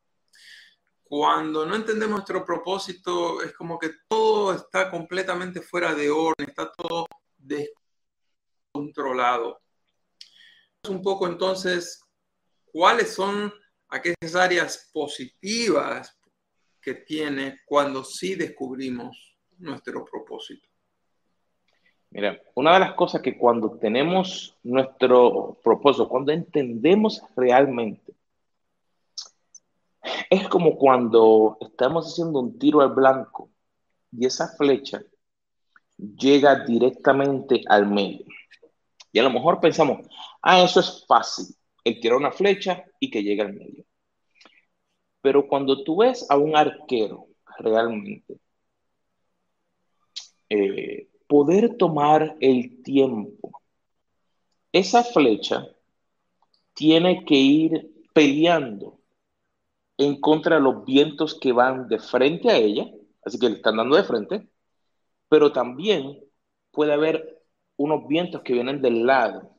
cuando 1.04 1.66
no 1.66 1.76
entendemos 1.76 2.16
nuestro 2.16 2.44
propósito, 2.44 3.40
es 3.42 3.52
como 3.52 3.78
que 3.78 3.90
todo 4.08 4.54
está 4.54 4.90
completamente 4.90 5.60
fuera 5.60 5.94
de 5.94 6.10
orden, 6.10 6.48
está 6.48 6.72
todo 6.72 7.06
descontrolado. 7.36 9.60
Un 10.88 11.02
poco 11.02 11.26
entonces, 11.26 12.02
¿cuáles 12.64 13.14
son 13.14 13.52
aquellas 13.88 14.34
áreas 14.34 14.90
positivas 14.92 16.18
que 16.80 16.94
tiene 16.94 17.60
cuando 17.66 18.02
sí 18.02 18.34
descubrimos 18.34 19.36
nuestro 19.58 20.04
propósito? 20.04 20.68
Mira, 22.10 22.40
una 22.54 22.74
de 22.74 22.80
las 22.80 22.94
cosas 22.94 23.22
que 23.22 23.36
cuando 23.36 23.78
tenemos 23.78 24.56
nuestro 24.62 25.58
propósito, 25.62 26.08
cuando 26.08 26.32
entendemos 26.32 27.22
realmente 27.36 28.14
es 30.34 30.48
como 30.48 30.76
cuando 30.76 31.56
estamos 31.60 32.06
haciendo 32.06 32.40
un 32.40 32.58
tiro 32.58 32.80
al 32.80 32.92
blanco 32.92 33.50
y 34.10 34.26
esa 34.26 34.48
flecha 34.56 35.02
llega 35.96 36.64
directamente 36.64 37.62
al 37.68 37.86
medio. 37.86 38.24
Y 39.12 39.18
a 39.18 39.22
lo 39.22 39.30
mejor 39.30 39.60
pensamos, 39.60 40.06
ah, 40.42 40.62
eso 40.62 40.80
es 40.80 41.04
fácil, 41.06 41.54
el 41.84 42.00
tirar 42.00 42.18
una 42.18 42.32
flecha 42.32 42.84
y 42.98 43.10
que 43.10 43.22
llegue 43.22 43.42
al 43.42 43.54
medio. 43.54 43.84
Pero 45.20 45.46
cuando 45.46 45.84
tú 45.84 45.98
ves 45.98 46.26
a 46.28 46.36
un 46.36 46.56
arquero 46.56 47.28
realmente, 47.58 48.40
eh, 50.48 51.08
poder 51.28 51.76
tomar 51.76 52.36
el 52.40 52.82
tiempo, 52.82 53.62
esa 54.72 55.04
flecha 55.04 55.66
tiene 56.74 57.24
que 57.24 57.36
ir 57.36 58.08
peleando 58.12 59.03
en 59.98 60.20
contra 60.20 60.56
de 60.56 60.62
los 60.62 60.84
vientos 60.84 61.38
que 61.40 61.52
van 61.52 61.88
de 61.88 61.98
frente 61.98 62.50
a 62.50 62.56
ella, 62.56 62.86
así 63.24 63.38
que 63.38 63.48
le 63.48 63.56
están 63.56 63.76
dando 63.76 63.96
de 63.96 64.04
frente, 64.04 64.48
pero 65.28 65.52
también 65.52 66.20
puede 66.70 66.92
haber 66.92 67.42
unos 67.76 68.06
vientos 68.08 68.42
que 68.42 68.54
vienen 68.54 68.82
del 68.82 69.06
lado. 69.06 69.50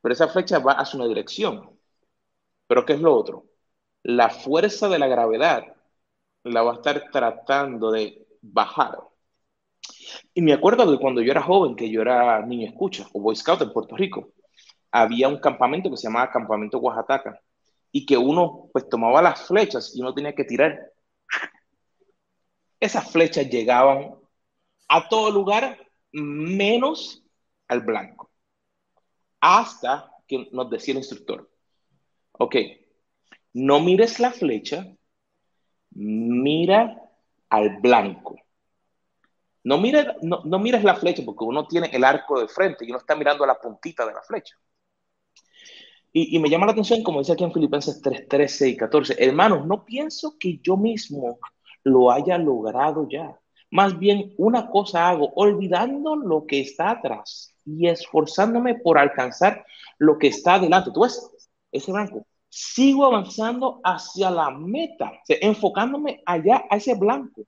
Pero 0.00 0.12
esa 0.12 0.28
flecha 0.28 0.58
va 0.58 0.72
hacia 0.72 0.98
una 0.98 1.08
dirección. 1.08 1.78
Pero 2.66 2.84
¿qué 2.84 2.94
es 2.94 3.00
lo 3.00 3.14
otro? 3.14 3.46
La 4.02 4.30
fuerza 4.30 4.88
de 4.88 4.98
la 4.98 5.06
gravedad 5.06 5.64
la 6.44 6.62
va 6.62 6.72
a 6.72 6.74
estar 6.76 7.10
tratando 7.10 7.92
de 7.92 8.26
bajar. 8.40 8.98
Y 10.34 10.42
me 10.42 10.52
acuerdo 10.52 10.90
de 10.90 10.98
cuando 10.98 11.20
yo 11.22 11.30
era 11.30 11.42
joven, 11.42 11.76
que 11.76 11.90
yo 11.90 12.02
era 12.02 12.44
niño 12.44 12.68
escucha 12.68 13.06
o 13.12 13.20
Boy 13.20 13.36
Scout 13.36 13.62
en 13.62 13.72
Puerto 13.72 13.96
Rico, 13.96 14.32
había 14.90 15.28
un 15.28 15.38
campamento 15.38 15.90
que 15.90 15.96
se 15.96 16.08
llamaba 16.08 16.30
Campamento 16.30 16.78
Oaxaca 16.78 17.40
y 17.92 18.06
que 18.06 18.16
uno 18.16 18.70
pues 18.72 18.88
tomaba 18.88 19.22
las 19.22 19.46
flechas 19.46 19.94
y 19.94 20.00
uno 20.00 20.14
tenía 20.14 20.34
que 20.34 20.44
tirar. 20.44 20.92
Esas 22.80 23.12
flechas 23.12 23.48
llegaban 23.48 24.14
a 24.88 25.08
todo 25.08 25.30
lugar 25.30 25.78
menos 26.10 27.22
al 27.68 27.82
blanco. 27.82 28.30
Hasta 29.40 30.10
que 30.26 30.48
nos 30.52 30.70
decía 30.70 30.92
el 30.92 30.98
instructor, 30.98 31.50
ok, 32.32 32.56
no 33.54 33.80
mires 33.80 34.18
la 34.18 34.32
flecha, 34.32 34.86
mira 35.90 36.96
al 37.50 37.80
blanco. 37.80 38.36
No 39.64 39.78
mires, 39.78 40.06
no, 40.22 40.58
mires 40.58 40.82
la 40.82 40.96
flecha 40.96 41.22
porque 41.24 41.44
uno 41.44 41.68
tiene 41.68 41.88
el 41.92 42.02
arco 42.02 42.40
de 42.40 42.48
frente 42.48 42.84
y 42.84 42.88
uno 42.88 42.98
está 42.98 43.14
mirando 43.14 43.46
la 43.46 43.60
puntita 43.60 44.04
de 44.06 44.12
la 44.12 44.22
flecha. 44.22 44.56
Y, 46.14 46.38
me 46.38 46.50
llama 46.50 46.66
la 46.66 46.72
atención, 46.72 47.02
como 47.02 47.20
dice 47.20 47.32
aquí 47.32 47.44
en 47.44 47.52
Filipenses 47.52 48.02
3, 48.02 48.28
13 48.28 48.68
y 48.68 48.76
14, 48.76 49.16
hermanos, 49.18 49.66
no 49.66 49.84
pienso 49.84 50.36
que 50.38 50.58
yo 50.62 50.76
mismo 50.76 51.38
lo 51.84 52.10
haya 52.10 52.36
logrado 52.36 53.08
ya. 53.08 53.38
Más 53.70 53.98
bien 53.98 54.34
una 54.36 54.68
cosa 54.68 55.08
hago, 55.08 55.32
olvidando 55.36 56.16
lo 56.16 56.46
que 56.46 56.60
está 56.60 56.90
atrás 56.90 57.56
y 57.64 57.88
esforzándome 57.88 58.74
por 58.74 58.98
alcanzar 58.98 59.64
lo 59.98 60.18
que 60.18 60.26
está 60.28 60.54
adelante. 60.54 60.90
¿Tú 60.92 61.00
ves? 61.00 61.30
Ese 61.70 61.90
blanco. 61.90 62.26
Sigo 62.50 63.06
avanzando 63.06 63.80
hacia 63.82 64.30
la 64.30 64.50
meta, 64.50 65.12
enfocándome 65.26 66.22
allá 66.26 66.64
a 66.68 66.76
ese 66.76 66.94
blanco 66.94 67.46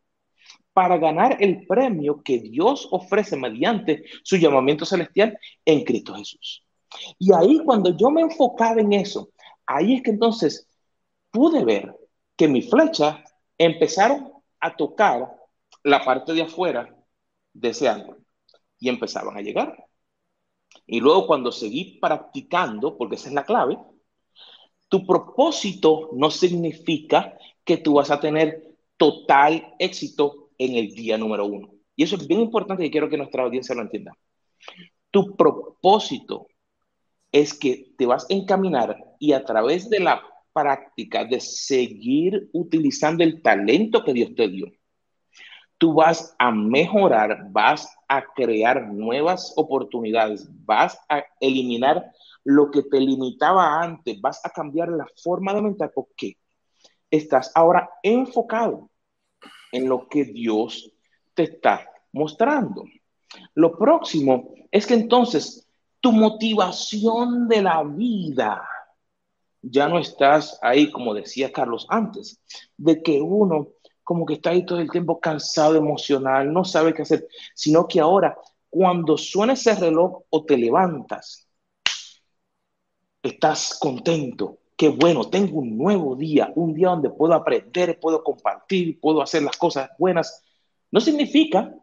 para 0.73 0.97
ganar 0.97 1.37
el 1.41 1.67
premio 1.67 2.23
que 2.23 2.39
Dios 2.39 2.89
ofrece 2.91 3.37
mediante 3.37 4.05
su 4.23 4.39
llamamiento 4.39 4.87
celestial 4.87 5.39
en 5.67 5.85
Cristo 5.85 6.15
Jesús. 6.15 6.64
Y 7.19 7.33
ahí 7.33 7.61
cuando 7.65 7.97
yo 7.97 8.11
me 8.11 8.23
enfocaba 8.23 8.81
en 8.81 8.93
eso, 8.93 9.31
ahí 9.67 9.97
es 9.97 10.03
que 10.03 10.11
entonces 10.11 10.69
pude 11.31 11.65
ver 11.65 11.95
que 12.37 12.49
mi 12.49 12.63
flecha 12.63 13.25
empezaron 13.59 14.33
a 14.61 14.77
tocar 14.77 15.35
la 15.83 16.05
parte 16.05 16.33
de 16.33 16.43
afuera 16.43 16.95
de 17.53 17.69
ese 17.69 17.89
árbol 17.89 18.25
y 18.79 18.89
empezaban 18.89 19.37
a 19.37 19.41
llegar. 19.41 19.87
Y 20.87 21.01
luego 21.01 21.27
cuando 21.27 21.53
seguí 21.53 21.99
practicando, 22.01 22.97
porque 22.97 23.17
esa 23.17 23.29
es 23.29 23.35
la 23.35 23.45
clave, 23.45 23.79
tu 24.89 25.07
propósito 25.07 26.11
no 26.13 26.31
significa 26.31 27.37
que 27.65 27.79
tú 27.79 27.95
vas 27.95 28.11
a 28.11 28.21
tener 28.21 28.77
total 28.97 29.75
éxito 29.79 30.51
en 30.59 30.77
el 30.77 30.95
día 30.95 31.19
número 31.19 31.47
uno. 31.47 31.71
Y 31.97 32.05
eso 32.05 32.17
es 32.17 32.27
bien 32.27 32.41
importante 32.41 32.85
y 32.85 32.91
quiero 32.91 33.09
que 33.09 33.17
nuestra 33.17 33.45
audiencia 33.45 33.75
lo 33.75 33.83
entienda. 33.83 34.17
Tu 35.11 35.37
propósito 35.37 36.49
es 37.35 37.53
que 37.53 37.93
te 37.99 38.07
vas 38.07 38.25
a 38.31 38.33
encaminar 38.33 38.97
y 39.19 39.33
a 39.33 39.45
través 39.45 39.91
de 39.91 39.99
la 39.99 40.23
práctica 40.53 41.25
de 41.25 41.41
seguir 41.41 42.49
utilizando 42.53 43.25
el 43.25 43.43
talento 43.43 44.05
que 44.05 44.13
Dios 44.13 44.37
te 44.37 44.47
dio, 44.47 44.71
tú 45.77 45.95
vas 45.95 46.37
a 46.39 46.53
mejorar, 46.53 47.49
vas 47.51 47.93
a 48.07 48.25
crear 48.25 48.87
nuevas 48.87 49.53
oportunidades, 49.57 50.49
vas 50.65 50.97
a 51.09 51.25
eliminar 51.41 52.13
lo 52.45 52.71
que 52.71 52.85
te 52.85 53.01
limitaba 53.01 53.83
antes, 53.83 54.21
vas 54.21 54.41
a 54.45 54.51
cambiar 54.51 54.91
la 54.91 55.07
forma 55.21 55.53
de 55.55 55.63
mental 55.63 55.91
porque 55.93 56.39
estás 57.11 57.51
ahora 57.57 57.91
enfocado 58.05 58.93
en 59.73 59.89
lo 59.89 60.09
que 60.09 60.25
Dios 60.25 60.89
te 61.35 61.43
está 61.43 61.91
mostrando. 62.13 62.85
Lo 63.55 63.77
próximo 63.77 64.55
es 64.71 64.87
que 64.87 64.95
entonces 64.95 65.64
tu 66.05 66.13
motivación 66.13 67.49
de 67.49 67.63
la 67.63 67.83
vida. 67.83 68.63
Ya 69.63 69.89
no 69.89 69.99
estás 69.99 70.59
ahí, 70.61 70.91
como 70.91 71.15
decía 71.15 71.51
Carlos 71.51 71.87
antes, 71.89 72.43
de 72.77 73.03
que 73.03 73.23
uno 73.23 73.69
como 74.03 74.27
que 74.27 74.35
está 74.35 74.51
ahí 74.51 74.67
todo 74.67 74.81
el 74.81 74.91
tiempo 74.91 75.19
cansado 75.19 75.77
emocional, 75.77 76.53
no 76.53 76.63
sabe 76.63 76.93
qué 76.93 77.01
hacer, 77.01 77.27
sino 77.55 77.89
que 77.89 78.01
ahora 78.01 78.37
cuando 78.69 79.17
suena 79.17 79.55
ese 79.55 79.75
reloj 79.77 80.25
o 80.29 80.45
te 80.45 80.59
levantas, 80.59 81.49
estás 83.23 83.79
contento, 83.81 84.59
qué 84.77 84.91
bueno, 84.91 85.31
tengo 85.31 85.61
un 85.61 85.79
nuevo 85.79 86.17
día, 86.17 86.53
un 86.55 86.75
día 86.75 86.91
donde 86.91 87.09
puedo 87.09 87.33
aprender, 87.33 87.99
puedo 87.99 88.23
compartir, 88.23 89.01
puedo 89.01 89.23
hacer 89.23 89.43
las 89.43 89.57
cosas 89.57 89.89
buenas. 89.99 90.45
No 90.91 91.01
significa 91.01 91.75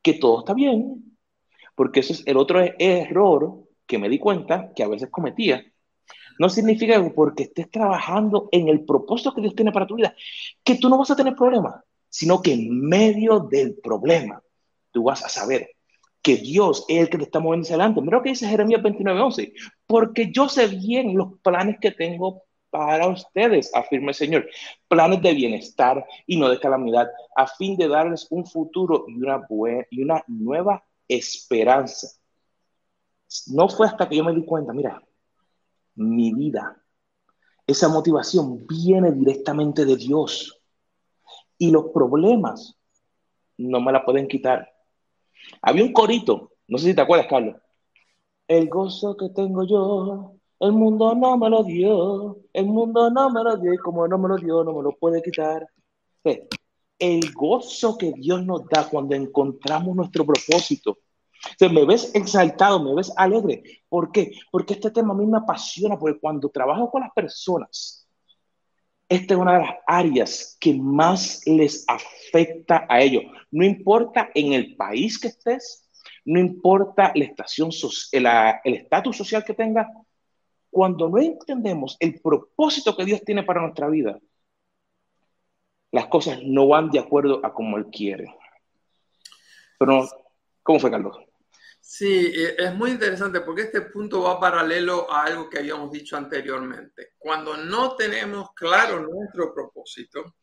que 0.00 0.14
todo 0.14 0.38
está 0.38 0.54
bien, 0.54 1.11
porque 1.74 2.00
ese 2.00 2.14
es 2.14 2.26
el 2.26 2.36
otro 2.36 2.60
error 2.78 3.68
que 3.86 3.98
me 3.98 4.08
di 4.08 4.18
cuenta 4.18 4.72
que 4.74 4.82
a 4.82 4.88
veces 4.88 5.10
cometía. 5.10 5.64
No 6.38 6.48
significa 6.48 7.02
que 7.02 7.10
porque 7.10 7.44
estés 7.44 7.70
trabajando 7.70 8.48
en 8.52 8.68
el 8.68 8.84
propósito 8.84 9.34
que 9.34 9.42
Dios 9.42 9.54
tiene 9.54 9.72
para 9.72 9.86
tu 9.86 9.96
vida, 9.96 10.14
que 10.64 10.76
tú 10.76 10.88
no 10.88 10.98
vas 10.98 11.10
a 11.10 11.16
tener 11.16 11.34
problemas, 11.34 11.82
sino 12.08 12.40
que 12.40 12.52
en 12.52 12.80
medio 12.80 13.40
del 13.40 13.76
problema 13.82 14.42
tú 14.90 15.04
vas 15.04 15.24
a 15.24 15.28
saber 15.28 15.70
que 16.22 16.36
Dios 16.36 16.84
es 16.88 17.00
el 17.00 17.10
que 17.10 17.18
te 17.18 17.24
está 17.24 17.40
moviendo 17.40 17.64
hacia 17.64 17.74
adelante. 17.74 18.00
Mira 18.00 18.18
lo 18.18 18.22
que 18.22 18.30
dice 18.30 18.48
Jeremías 18.48 18.80
29:11. 18.82 19.52
Porque 19.86 20.30
yo 20.32 20.48
sé 20.48 20.68
bien 20.68 21.16
los 21.16 21.38
planes 21.42 21.78
que 21.80 21.90
tengo 21.90 22.44
para 22.70 23.06
ustedes, 23.08 23.74
afirma 23.74 24.12
el 24.12 24.14
Señor. 24.14 24.48
Planes 24.88 25.20
de 25.20 25.34
bienestar 25.34 26.06
y 26.26 26.38
no 26.38 26.48
de 26.48 26.58
calamidad, 26.58 27.08
a 27.36 27.46
fin 27.46 27.76
de 27.76 27.88
darles 27.88 28.26
un 28.30 28.46
futuro 28.46 29.04
y 29.08 29.16
una, 29.16 29.46
y 29.90 30.02
una 30.02 30.24
nueva 30.28 30.82
esperanza. 31.14 32.08
No 33.48 33.68
fue 33.68 33.86
hasta 33.86 34.08
que 34.08 34.16
yo 34.16 34.24
me 34.24 34.34
di 34.34 34.44
cuenta, 34.44 34.72
mira, 34.72 35.02
mi 35.94 36.32
vida, 36.32 36.82
esa 37.66 37.88
motivación 37.88 38.66
viene 38.66 39.12
directamente 39.12 39.84
de 39.84 39.96
Dios. 39.96 40.60
Y 41.58 41.70
los 41.70 41.86
problemas 41.92 42.76
no 43.56 43.80
me 43.80 43.92
la 43.92 44.04
pueden 44.04 44.28
quitar. 44.28 44.68
Había 45.60 45.84
un 45.84 45.92
corito, 45.92 46.52
no 46.68 46.78
sé 46.78 46.86
si 46.86 46.94
te 46.94 47.00
acuerdas, 47.00 47.28
Carlos. 47.28 47.56
El 48.48 48.68
gozo 48.68 49.16
que 49.16 49.28
tengo 49.30 49.64
yo, 49.64 50.34
el 50.60 50.72
mundo 50.72 51.14
no 51.14 51.36
me 51.38 51.48
lo 51.48 51.62
dio, 51.64 52.38
el 52.52 52.66
mundo 52.66 53.10
no 53.10 53.30
me 53.30 53.42
lo 53.42 53.56
dio 53.56 53.72
y 53.72 53.78
como 53.78 54.06
no 54.06 54.18
me 54.18 54.28
lo 54.28 54.36
dio, 54.36 54.64
no 54.64 54.72
me 54.74 54.82
lo 54.82 54.92
puede 54.92 55.22
quitar. 55.22 55.66
El 57.04 57.32
gozo 57.32 57.98
que 57.98 58.12
Dios 58.12 58.46
nos 58.46 58.64
da 58.68 58.88
cuando 58.88 59.16
encontramos 59.16 59.96
nuestro 59.96 60.24
propósito. 60.24 61.00
O 61.60 61.68
me 61.68 61.84
ves 61.84 62.14
exaltado, 62.14 62.80
me 62.80 62.94
ves 62.94 63.12
alegre. 63.16 63.82
¿Por 63.88 64.12
qué? 64.12 64.30
Porque 64.52 64.74
este 64.74 64.92
tema 64.92 65.12
a 65.12 65.16
mí 65.16 65.26
me 65.26 65.38
apasiona, 65.38 65.98
porque 65.98 66.20
cuando 66.20 66.48
trabajo 66.48 66.88
con 66.92 67.00
las 67.00 67.10
personas, 67.12 68.08
esta 69.08 69.34
es 69.34 69.40
una 69.40 69.54
de 69.54 69.66
las 69.66 69.74
áreas 69.84 70.56
que 70.60 70.74
más 70.74 71.42
les 71.44 71.84
afecta 71.88 72.86
a 72.88 73.00
ellos. 73.02 73.24
No 73.50 73.64
importa 73.64 74.30
en 74.32 74.52
el 74.52 74.76
país 74.76 75.18
que 75.18 75.26
estés, 75.26 75.90
no 76.24 76.38
importa 76.38 77.10
la 77.16 77.24
estación, 77.24 77.70
el 78.12 78.74
estatus 78.74 79.16
social 79.16 79.44
que 79.44 79.54
tengas, 79.54 79.88
cuando 80.70 81.08
no 81.08 81.18
entendemos 81.18 81.96
el 81.98 82.20
propósito 82.20 82.96
que 82.96 83.04
Dios 83.04 83.22
tiene 83.24 83.42
para 83.42 83.60
nuestra 83.60 83.88
vida, 83.88 84.20
las 85.92 86.06
cosas 86.06 86.38
no 86.42 86.66
van 86.66 86.90
de 86.90 86.98
acuerdo 86.98 87.44
a 87.44 87.52
como 87.52 87.76
Él 87.76 87.86
quiere. 87.92 88.34
Pero, 89.78 90.08
¿cómo 90.62 90.80
fue, 90.80 90.90
Carlos? 90.90 91.16
Sí, 91.80 92.32
eh, 92.34 92.54
es 92.58 92.74
muy 92.74 92.92
interesante 92.92 93.40
porque 93.42 93.62
este 93.62 93.82
punto 93.82 94.22
va 94.22 94.40
paralelo 94.40 95.10
a 95.12 95.24
algo 95.24 95.50
que 95.50 95.58
habíamos 95.58 95.90
dicho 95.90 96.16
anteriormente. 96.16 97.12
Cuando 97.18 97.56
no 97.56 97.96
tenemos 97.96 98.52
claro 98.54 99.00
nuestro 99.00 99.52
propósito, 99.52 100.36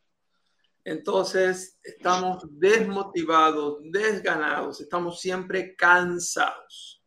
entonces 0.83 1.79
estamos 1.81 2.43
desmotivados, 2.51 3.79
desganados, 3.83 4.81
estamos 4.81 5.19
siempre 5.19 5.75
cansados. 5.75 7.03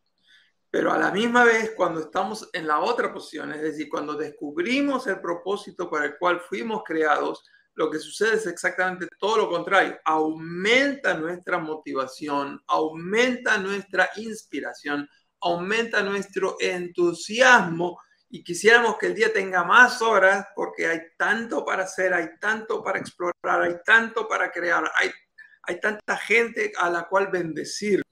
Pero 0.70 0.90
a 0.90 0.98
la 0.98 1.10
misma 1.10 1.44
vez, 1.44 1.74
cuando 1.76 2.00
estamos 2.00 2.48
en 2.52 2.66
la 2.66 2.80
otra 2.80 3.12
posición, 3.12 3.52
es 3.52 3.60
decir, 3.60 3.88
cuando 3.90 4.14
descubrimos 4.14 5.06
el 5.06 5.20
propósito 5.20 5.90
para 5.90 6.06
el 6.06 6.16
cual 6.18 6.40
fuimos 6.40 6.82
creados, 6.84 7.44
lo 7.74 7.90
que 7.90 7.98
sucede 7.98 8.34
es 8.34 8.46
exactamente 8.46 9.06
todo 9.18 9.38
lo 9.38 9.50
contrario. 9.50 9.98
Aumenta 10.04 11.14
nuestra 11.14 11.58
motivación, 11.58 12.60
aumenta 12.66 13.58
nuestra 13.58 14.10
inspiración, 14.16 15.08
aumenta 15.40 16.02
nuestro 16.02 16.56
entusiasmo 16.60 17.98
y 18.28 18.42
quisiéramos 18.42 18.96
que 18.98 19.06
el 19.06 19.14
día 19.14 19.32
tenga 19.32 19.64
más 19.64 20.00
horas 20.00 20.46
porque 20.54 20.86
hay 20.86 21.00
tanto 21.16 21.64
para 21.64 21.84
hacer, 21.84 22.14
hay 22.14 22.28
tanto 22.40 22.82
para 22.82 22.98
explorar, 22.98 23.62
hay 23.62 23.76
tanto 23.84 24.26
para 24.28 24.50
crear, 24.50 24.90
hay, 24.96 25.10
hay 25.64 25.80
tanta 25.80 26.16
gente 26.16 26.72
a 26.78 26.90
la 26.90 27.08
cual 27.08 27.28
bendecir. 27.28 28.02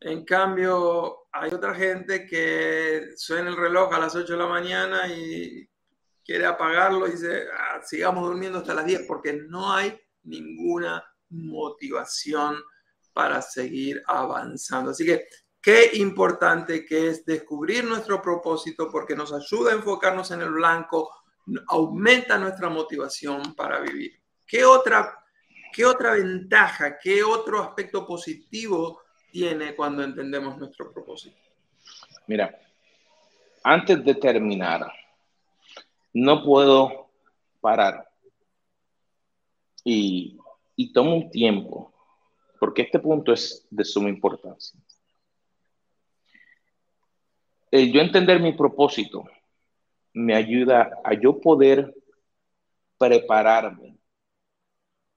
En 0.00 0.24
cambio, 0.24 1.28
hay 1.32 1.52
otra 1.52 1.74
gente 1.74 2.26
que 2.26 3.10
suena 3.16 3.50
el 3.50 3.56
reloj 3.56 3.92
a 3.92 3.98
las 3.98 4.14
8 4.14 4.32
de 4.32 4.38
la 4.38 4.46
mañana 4.46 5.06
y 5.08 5.68
quiere 6.24 6.46
apagarlo 6.46 7.06
y 7.06 7.12
dice, 7.12 7.44
ah, 7.56 7.80
sigamos 7.84 8.24
durmiendo 8.24 8.58
hasta 8.58 8.74
las 8.74 8.86
10 8.86 9.04
porque 9.06 9.32
no 9.32 9.72
hay 9.72 9.98
ninguna 10.24 11.04
motivación 11.30 12.56
para 13.12 13.42
seguir 13.42 14.02
avanzando. 14.06 14.90
Así 14.90 15.04
que 15.04 15.28
qué 15.60 15.90
importante 15.94 16.84
que 16.84 17.08
es 17.08 17.24
descubrir 17.24 17.84
nuestro 17.84 18.20
propósito 18.22 18.90
porque 18.90 19.14
nos 19.14 19.32
ayuda 19.32 19.72
a 19.72 19.74
enfocarnos 19.74 20.30
en 20.30 20.42
el 20.42 20.50
blanco, 20.50 21.10
aumenta 21.68 22.38
nuestra 22.38 22.68
motivación 22.68 23.54
para 23.54 23.80
vivir. 23.80 24.12
¿Qué 24.46 24.64
otra, 24.64 25.24
qué 25.72 25.84
otra 25.84 26.12
ventaja, 26.12 26.98
qué 26.98 27.22
otro 27.22 27.62
aspecto 27.62 28.06
positivo 28.06 29.02
tiene 29.30 29.74
cuando 29.74 30.02
entendemos 30.02 30.58
nuestro 30.58 30.92
propósito? 30.92 31.36
Mira, 32.26 32.58
antes 33.62 34.04
de 34.04 34.14
terminar, 34.14 34.90
no 36.12 36.42
puedo 36.44 37.10
parar 37.60 38.08
y, 39.84 40.38
y 40.76 40.92
tomo 40.92 41.14
un 41.14 41.30
tiempo, 41.30 41.92
porque 42.58 42.82
este 42.82 42.98
punto 42.98 43.32
es 43.32 43.66
de 43.70 43.84
suma 43.84 44.08
importancia. 44.08 44.78
El 47.70 47.92
yo 47.92 48.00
entender 48.00 48.40
mi 48.40 48.52
propósito 48.52 49.24
me 50.12 50.34
ayuda 50.34 50.90
a 51.04 51.14
yo 51.14 51.40
poder 51.40 51.94
prepararme 52.98 53.96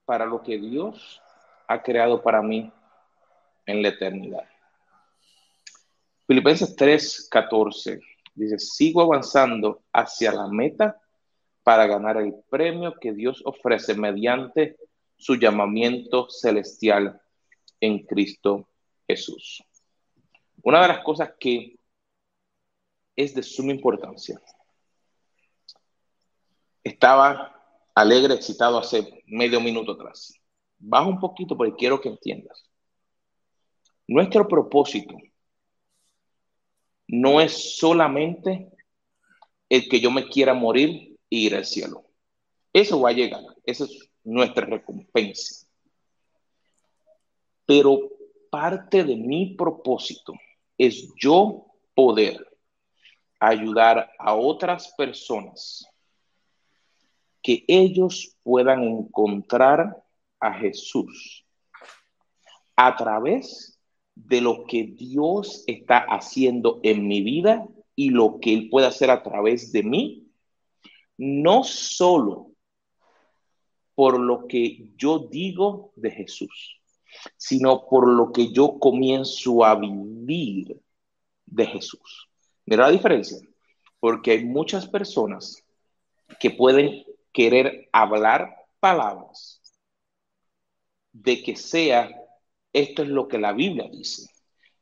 para 0.04 0.24
lo 0.24 0.42
que 0.42 0.58
Dios 0.58 1.20
ha 1.66 1.82
creado 1.82 2.22
para 2.22 2.42
mí 2.42 2.72
en 3.66 3.82
la 3.82 3.88
eternidad. 3.88 4.48
Filipenses 6.26 6.74
3, 6.76 7.28
14 7.30 8.00
dice, 8.34 8.58
sigo 8.58 9.02
avanzando 9.02 9.82
hacia 9.92 10.32
la 10.32 10.48
meta 10.48 11.00
para 11.62 11.86
ganar 11.86 12.18
el 12.18 12.34
premio 12.50 12.94
que 13.00 13.12
Dios 13.12 13.42
ofrece 13.44 13.94
mediante 13.94 14.76
su 15.16 15.36
llamamiento 15.36 16.28
celestial 16.28 17.20
en 17.80 18.04
Cristo 18.04 18.68
Jesús. 19.06 19.62
Una 20.62 20.82
de 20.82 20.88
las 20.88 21.00
cosas 21.04 21.32
que 21.38 21.78
es 23.16 23.34
de 23.34 23.42
suma 23.42 23.72
importancia. 23.72 24.40
Estaba 26.82 27.54
alegre, 27.94 28.34
excitado 28.34 28.78
hace 28.78 29.22
medio 29.26 29.60
minuto 29.60 29.92
atrás. 29.92 30.34
Baja 30.78 31.06
un 31.06 31.20
poquito 31.20 31.56
porque 31.56 31.76
quiero 31.76 32.00
que 32.00 32.08
entiendas. 32.08 32.68
Nuestro 34.06 34.46
propósito 34.46 35.16
no 37.06 37.40
es 37.40 37.76
solamente 37.76 38.70
el 39.68 39.88
que 39.88 40.00
yo 40.00 40.10
me 40.10 40.28
quiera 40.28 40.54
morir 40.54 41.18
e 41.30 41.36
ir 41.36 41.54
al 41.54 41.64
cielo. 41.64 42.04
Eso 42.72 43.00
va 43.00 43.10
a 43.10 43.12
llegar, 43.12 43.42
esa 43.64 43.84
es 43.84 44.10
nuestra 44.24 44.66
recompensa. 44.66 45.66
Pero 47.66 48.10
parte 48.50 49.04
de 49.04 49.16
mi 49.16 49.54
propósito 49.54 50.34
es 50.76 51.12
yo 51.20 51.66
poder 51.94 52.46
ayudar 53.38 54.10
a 54.18 54.34
otras 54.34 54.92
personas 54.96 55.86
que 57.42 57.64
ellos 57.68 58.36
puedan 58.42 58.82
encontrar 58.82 60.02
a 60.40 60.52
Jesús 60.54 61.44
a 62.76 62.96
través 62.96 63.73
de 64.14 64.40
lo 64.40 64.64
que 64.64 64.84
Dios 64.84 65.64
está 65.66 65.98
haciendo 65.98 66.80
en 66.82 67.06
mi 67.06 67.22
vida 67.22 67.66
y 67.96 68.10
lo 68.10 68.38
que 68.40 68.54
Él 68.54 68.68
puede 68.70 68.86
hacer 68.86 69.10
a 69.10 69.22
través 69.22 69.72
de 69.72 69.82
mí, 69.82 70.28
no 71.16 71.64
solo 71.64 72.52
por 73.94 74.18
lo 74.18 74.46
que 74.46 74.88
yo 74.96 75.18
digo 75.30 75.92
de 75.96 76.10
Jesús, 76.10 76.80
sino 77.36 77.86
por 77.86 78.08
lo 78.08 78.32
que 78.32 78.52
yo 78.52 78.78
comienzo 78.78 79.64
a 79.64 79.76
vivir 79.76 80.80
de 81.46 81.66
Jesús. 81.66 82.28
Mira 82.66 82.86
la 82.86 82.92
diferencia, 82.92 83.38
porque 84.00 84.32
hay 84.32 84.44
muchas 84.44 84.86
personas 84.86 85.62
que 86.40 86.50
pueden 86.50 87.04
querer 87.32 87.88
hablar 87.92 88.54
palabras 88.80 89.60
de 91.12 91.42
que 91.42 91.54
sea 91.56 92.23
esto 92.74 93.02
es 93.02 93.08
lo 93.08 93.28
que 93.28 93.38
la 93.38 93.52
Biblia 93.52 93.88
dice, 93.90 94.28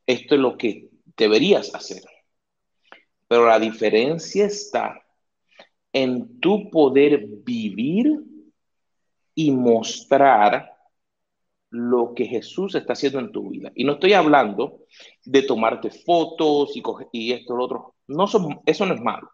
esto 0.05 0.35
es 0.35 0.41
lo 0.41 0.57
que 0.57 0.89
deberías 1.15 1.73
hacer. 1.73 2.03
Pero 3.27 3.47
la 3.47 3.59
diferencia 3.59 4.45
está 4.45 5.01
en 5.93 6.39
tu 6.39 6.69
poder 6.69 7.25
vivir 7.27 8.19
y 9.35 9.51
mostrar 9.51 10.73
lo 11.69 12.13
que 12.13 12.25
Jesús 12.25 12.75
está 12.75 12.93
haciendo 12.93 13.19
en 13.19 13.31
tu 13.31 13.49
vida. 13.49 13.71
Y 13.75 13.83
no 13.83 13.93
estoy 13.93 14.13
hablando 14.13 14.81
de 15.23 15.41
tomarte 15.43 15.89
fotos 15.89 16.75
y, 16.75 16.83
y 17.11 17.31
esto, 17.31 17.55
lo 17.55 17.65
otro. 17.65 17.95
No 18.07 18.27
son, 18.27 18.59
eso 18.65 18.85
no 18.85 18.93
es 18.93 19.01
malo. 19.01 19.29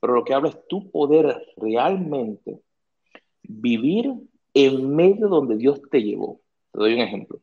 Pero 0.00 0.14
lo 0.14 0.24
que 0.24 0.32
hablo 0.32 0.48
es 0.48 0.66
tu 0.68 0.90
poder 0.90 1.36
realmente 1.56 2.60
vivir 3.42 4.12
en 4.54 4.94
medio 4.94 5.28
donde 5.28 5.56
Dios 5.56 5.80
te 5.90 6.02
llevó. 6.02 6.40
Te 6.78 6.84
doy 6.84 6.94
un 6.94 7.00
ejemplo. 7.00 7.40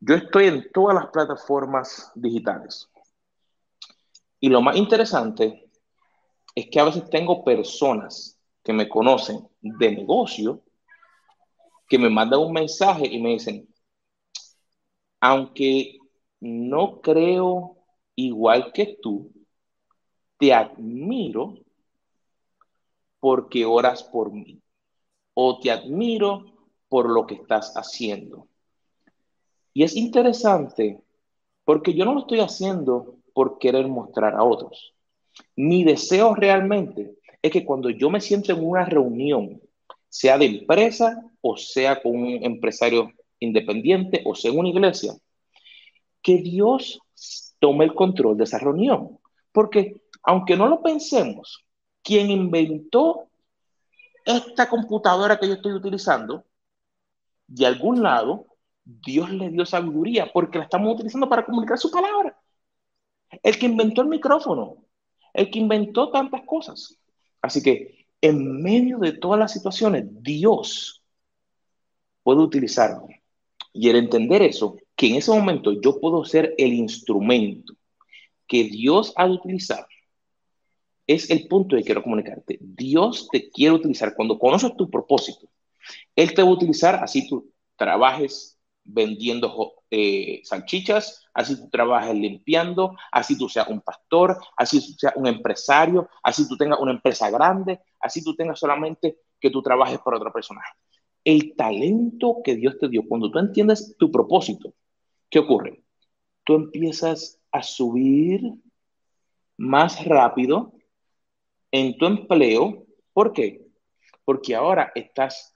Yo 0.00 0.14
estoy 0.14 0.48
en 0.48 0.70
todas 0.70 0.94
las 0.94 1.06
plataformas 1.06 2.12
digitales. 2.14 2.90
Y 4.38 4.50
lo 4.50 4.60
más 4.60 4.76
interesante 4.76 5.70
es 6.54 6.68
que 6.70 6.78
a 6.78 6.84
veces 6.84 7.08
tengo 7.08 7.42
personas 7.42 8.38
que 8.62 8.74
me 8.74 8.86
conocen 8.86 9.48
de 9.62 9.92
negocio 9.92 10.62
que 11.88 11.98
me 11.98 12.10
mandan 12.10 12.40
un 12.40 12.52
mensaje 12.52 13.06
y 13.06 13.18
me 13.18 13.30
dicen, 13.30 13.66
aunque 15.18 15.96
no 16.38 17.00
creo 17.00 17.78
igual 18.14 18.72
que 18.74 18.98
tú, 19.00 19.32
te 20.36 20.52
admiro 20.52 21.54
porque 23.20 23.64
oras 23.64 24.02
por 24.02 24.30
mí 24.30 24.62
o 25.32 25.58
te 25.58 25.70
admiro 25.70 26.59
por 26.90 27.08
lo 27.08 27.26
que 27.26 27.36
estás 27.36 27.72
haciendo. 27.76 28.48
Y 29.72 29.84
es 29.84 29.96
interesante 29.96 31.00
porque 31.64 31.94
yo 31.94 32.04
no 32.04 32.12
lo 32.12 32.20
estoy 32.20 32.40
haciendo 32.40 33.16
por 33.32 33.58
querer 33.58 33.86
mostrar 33.88 34.34
a 34.34 34.42
otros. 34.42 34.92
Mi 35.56 35.84
deseo 35.84 36.34
realmente 36.34 37.14
es 37.40 37.52
que 37.52 37.64
cuando 37.64 37.88
yo 37.88 38.10
me 38.10 38.20
siento 38.20 38.52
en 38.52 38.66
una 38.66 38.84
reunión, 38.84 39.62
sea 40.08 40.36
de 40.36 40.46
empresa 40.46 41.24
o 41.40 41.56
sea 41.56 42.02
con 42.02 42.16
un 42.16 42.44
empresario 42.44 43.12
independiente 43.38 44.22
o 44.26 44.34
sea 44.34 44.50
en 44.50 44.58
una 44.58 44.68
iglesia, 44.68 45.14
que 46.20 46.38
Dios 46.38 47.00
tome 47.60 47.84
el 47.84 47.94
control 47.94 48.36
de 48.36 48.44
esa 48.44 48.58
reunión. 48.58 49.18
Porque 49.52 50.02
aunque 50.24 50.56
no 50.56 50.66
lo 50.66 50.82
pensemos, 50.82 51.64
quien 52.02 52.32
inventó 52.32 53.28
esta 54.24 54.68
computadora 54.68 55.38
que 55.38 55.46
yo 55.46 55.54
estoy 55.54 55.72
utilizando, 55.72 56.44
de 57.50 57.66
algún 57.66 58.02
lado, 58.02 58.46
Dios 58.84 59.30
le 59.30 59.50
dio 59.50 59.66
sabiduría 59.66 60.30
porque 60.32 60.58
la 60.58 60.64
estamos 60.64 60.94
utilizando 60.94 61.28
para 61.28 61.44
comunicar 61.44 61.78
su 61.78 61.90
palabra. 61.90 62.38
El 63.42 63.58
que 63.58 63.66
inventó 63.66 64.02
el 64.02 64.08
micrófono, 64.08 64.84
el 65.34 65.50
que 65.50 65.58
inventó 65.58 66.10
tantas 66.10 66.42
cosas. 66.46 66.96
Así 67.42 67.60
que 67.62 68.06
en 68.20 68.62
medio 68.62 68.98
de 68.98 69.12
todas 69.12 69.38
las 69.38 69.52
situaciones, 69.52 70.04
Dios 70.22 71.02
puede 72.22 72.40
utilizarme. 72.40 73.22
Y 73.72 73.88
el 73.88 73.96
entender 73.96 74.42
eso, 74.42 74.76
que 74.94 75.08
en 75.08 75.16
ese 75.16 75.32
momento 75.32 75.72
yo 75.80 76.00
puedo 76.00 76.24
ser 76.24 76.54
el 76.56 76.72
instrumento 76.72 77.74
que 78.46 78.64
Dios 78.64 79.12
ha 79.16 79.26
de 79.26 79.32
utilizar, 79.32 79.86
es 81.06 81.30
el 81.30 81.48
punto 81.48 81.76
que 81.76 81.82
quiero 81.82 82.02
comunicarte. 82.02 82.58
Dios 82.60 83.28
te 83.32 83.50
quiere 83.50 83.74
utilizar. 83.74 84.14
Cuando 84.14 84.38
conoces 84.38 84.76
tu 84.76 84.88
propósito, 84.88 85.48
Él 86.16 86.34
te 86.34 86.42
va 86.42 86.48
a 86.48 86.52
utilizar 86.52 86.96
así 87.02 87.28
tú 87.28 87.52
trabajes 87.76 88.58
vendiendo 88.84 89.74
eh, 89.90 90.40
salchichas, 90.44 91.26
así 91.34 91.56
tú 91.56 91.68
trabajas 91.70 92.14
limpiando, 92.14 92.96
así 93.12 93.36
tú 93.36 93.48
seas 93.48 93.68
un 93.68 93.80
pastor, 93.80 94.38
así 94.56 94.80
tú 94.80 94.92
seas 94.98 95.14
un 95.16 95.26
empresario, 95.26 96.08
así 96.22 96.48
tú 96.48 96.56
tengas 96.56 96.80
una 96.80 96.92
empresa 96.92 97.30
grande, 97.30 97.80
así 98.00 98.22
tú 98.22 98.34
tengas 98.34 98.58
solamente 98.58 99.18
que 99.38 99.50
tú 99.50 99.62
trabajes 99.62 99.98
para 100.04 100.16
otra 100.16 100.32
persona. 100.32 100.60
El 101.24 101.54
talento 101.54 102.38
que 102.44 102.56
Dios 102.56 102.78
te 102.78 102.88
dio, 102.88 103.02
cuando 103.06 103.30
tú 103.30 103.38
entiendes 103.38 103.96
tu 103.98 104.10
propósito, 104.10 104.72
¿qué 105.28 105.38
ocurre? 105.38 105.82
Tú 106.44 106.54
empiezas 106.54 107.38
a 107.52 107.62
subir 107.62 108.40
más 109.56 110.04
rápido 110.04 110.72
en 111.70 111.96
tu 111.98 112.06
empleo. 112.06 112.86
¿Por 113.12 113.32
qué? 113.32 113.66
Porque 114.24 114.54
ahora 114.54 114.90
estás 114.94 115.52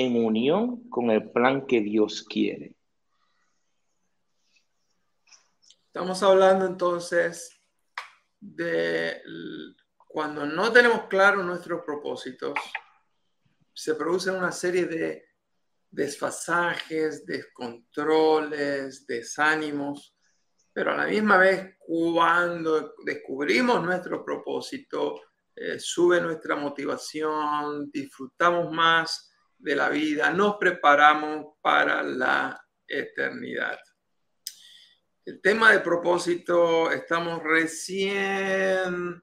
en 0.00 0.24
unión 0.24 0.88
con 0.88 1.10
el 1.10 1.30
plan 1.30 1.66
que 1.66 1.80
Dios 1.82 2.22
quiere. 2.22 2.74
Estamos 5.86 6.22
hablando 6.22 6.64
entonces 6.64 7.50
de 8.40 9.20
cuando 10.08 10.46
no 10.46 10.72
tenemos 10.72 11.02
claro 11.04 11.42
nuestros 11.42 11.82
propósitos, 11.84 12.54
se 13.74 13.94
producen 13.94 14.36
una 14.36 14.52
serie 14.52 14.86
de 14.86 15.26
desfasajes, 15.90 17.26
descontroles, 17.26 19.06
desánimos, 19.06 20.16
pero 20.72 20.92
a 20.92 20.96
la 20.96 21.06
misma 21.06 21.36
vez 21.36 21.76
cuando 21.78 22.94
descubrimos 23.04 23.82
nuestro 23.82 24.24
propósito, 24.24 25.20
eh, 25.54 25.78
sube 25.78 26.20
nuestra 26.22 26.56
motivación, 26.56 27.90
disfrutamos 27.90 28.72
más 28.72 29.29
de 29.60 29.76
la 29.76 29.88
vida, 29.88 30.30
nos 30.30 30.56
preparamos 30.56 31.54
para 31.60 32.02
la 32.02 32.60
eternidad. 32.86 33.78
El 35.24 35.40
tema 35.40 35.70
de 35.70 35.80
propósito, 35.80 36.90
estamos 36.90 37.42
recién 37.42 39.22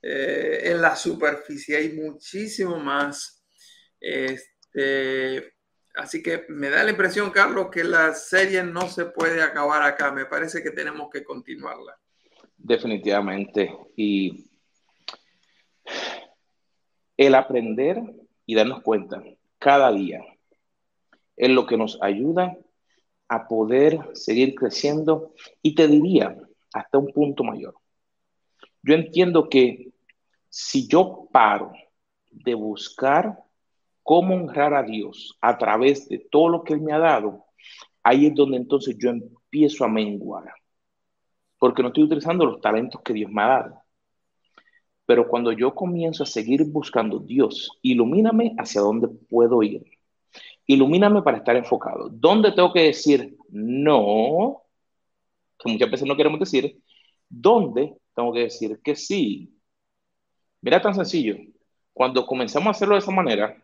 eh, 0.00 0.60
en 0.64 0.80
la 0.80 0.96
superficie, 0.96 1.76
hay 1.76 1.92
muchísimo 1.92 2.78
más. 2.78 3.44
Este, 4.00 5.54
así 5.94 6.22
que 6.22 6.46
me 6.48 6.70
da 6.70 6.84
la 6.84 6.90
impresión, 6.90 7.30
Carlos, 7.30 7.68
que 7.70 7.84
la 7.84 8.14
serie 8.14 8.62
no 8.62 8.88
se 8.88 9.06
puede 9.06 9.42
acabar 9.42 9.82
acá. 9.82 10.12
Me 10.12 10.26
parece 10.26 10.62
que 10.62 10.70
tenemos 10.70 11.10
que 11.10 11.24
continuarla. 11.24 11.98
Definitivamente. 12.56 13.76
Y 13.96 14.48
el 17.16 17.34
aprender 17.34 18.00
y 18.46 18.54
darnos 18.54 18.82
cuenta 18.82 19.22
cada 19.62 19.92
día 19.92 20.20
es 21.36 21.48
lo 21.48 21.66
que 21.66 21.76
nos 21.76 21.96
ayuda 22.02 22.56
a 23.28 23.46
poder 23.46 24.10
seguir 24.12 24.56
creciendo 24.56 25.34
y 25.62 25.76
te 25.76 25.86
diría 25.86 26.36
hasta 26.72 26.98
un 26.98 27.12
punto 27.12 27.44
mayor. 27.44 27.76
Yo 28.82 28.94
entiendo 28.94 29.48
que 29.48 29.92
si 30.48 30.88
yo 30.88 31.28
paro 31.30 31.72
de 32.28 32.54
buscar 32.54 33.38
cómo 34.02 34.34
honrar 34.34 34.74
a 34.74 34.82
Dios 34.82 35.38
a 35.40 35.56
través 35.56 36.08
de 36.08 36.18
todo 36.18 36.48
lo 36.48 36.64
que 36.64 36.74
Él 36.74 36.80
me 36.80 36.92
ha 36.92 36.98
dado, 36.98 37.44
ahí 38.02 38.26
es 38.26 38.34
donde 38.34 38.56
entonces 38.56 38.96
yo 38.98 39.10
empiezo 39.10 39.84
a 39.84 39.88
menguar, 39.88 40.52
porque 41.56 41.82
no 41.82 41.88
estoy 41.88 42.02
utilizando 42.02 42.44
los 42.44 42.60
talentos 42.60 43.00
que 43.02 43.12
Dios 43.12 43.30
me 43.30 43.42
ha 43.42 43.46
dado. 43.46 43.81
Pero 45.12 45.28
cuando 45.28 45.52
yo 45.52 45.74
comienzo 45.74 46.22
a 46.22 46.26
seguir 46.26 46.64
buscando 46.64 47.18
Dios, 47.18 47.78
ilumíname 47.82 48.54
hacia 48.56 48.80
dónde 48.80 49.08
puedo 49.08 49.62
ir. 49.62 49.84
Ilumíname 50.64 51.20
para 51.20 51.36
estar 51.36 51.54
enfocado. 51.54 52.08
¿Dónde 52.08 52.52
tengo 52.52 52.72
que 52.72 52.84
decir 52.84 53.36
no? 53.50 54.62
Que 55.58 55.70
muchas 55.70 55.90
veces 55.90 56.08
no 56.08 56.16
queremos 56.16 56.40
decir. 56.40 56.82
¿Dónde 57.28 57.94
tengo 58.16 58.32
que 58.32 58.40
decir 58.40 58.80
que 58.82 58.96
sí? 58.96 59.54
Mira, 60.62 60.80
tan 60.80 60.94
sencillo. 60.94 61.36
Cuando 61.92 62.24
comenzamos 62.24 62.68
a 62.68 62.70
hacerlo 62.70 62.94
de 62.94 63.00
esa 63.00 63.12
manera, 63.12 63.62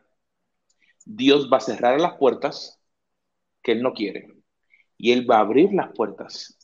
Dios 1.06 1.48
va 1.50 1.56
a 1.56 1.60
cerrar 1.60 1.98
las 1.98 2.18
puertas 2.18 2.78
que 3.62 3.72
Él 3.72 3.82
no 3.82 3.94
quiere. 3.94 4.34
Y 4.98 5.12
Él 5.12 5.30
va 5.30 5.38
a 5.38 5.40
abrir 5.40 5.72
las 5.72 5.94
puertas 5.94 6.58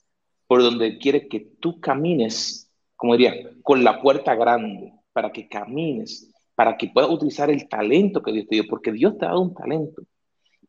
por 0.46 0.60
donde 0.60 0.98
quiere 0.98 1.26
que 1.26 1.40
tú 1.40 1.80
camines 1.80 2.63
como 2.96 3.16
diría, 3.16 3.34
con 3.62 3.82
la 3.84 4.00
puerta 4.00 4.34
grande, 4.34 4.92
para 5.12 5.32
que 5.32 5.48
camines, 5.48 6.32
para 6.54 6.76
que 6.76 6.88
puedas 6.88 7.10
utilizar 7.10 7.50
el 7.50 7.68
talento 7.68 8.22
que 8.22 8.32
Dios 8.32 8.46
te 8.48 8.54
dio, 8.56 8.64
porque 8.68 8.92
Dios 8.92 9.18
te 9.18 9.24
ha 9.24 9.28
dado 9.28 9.40
un 9.40 9.54
talento, 9.54 10.02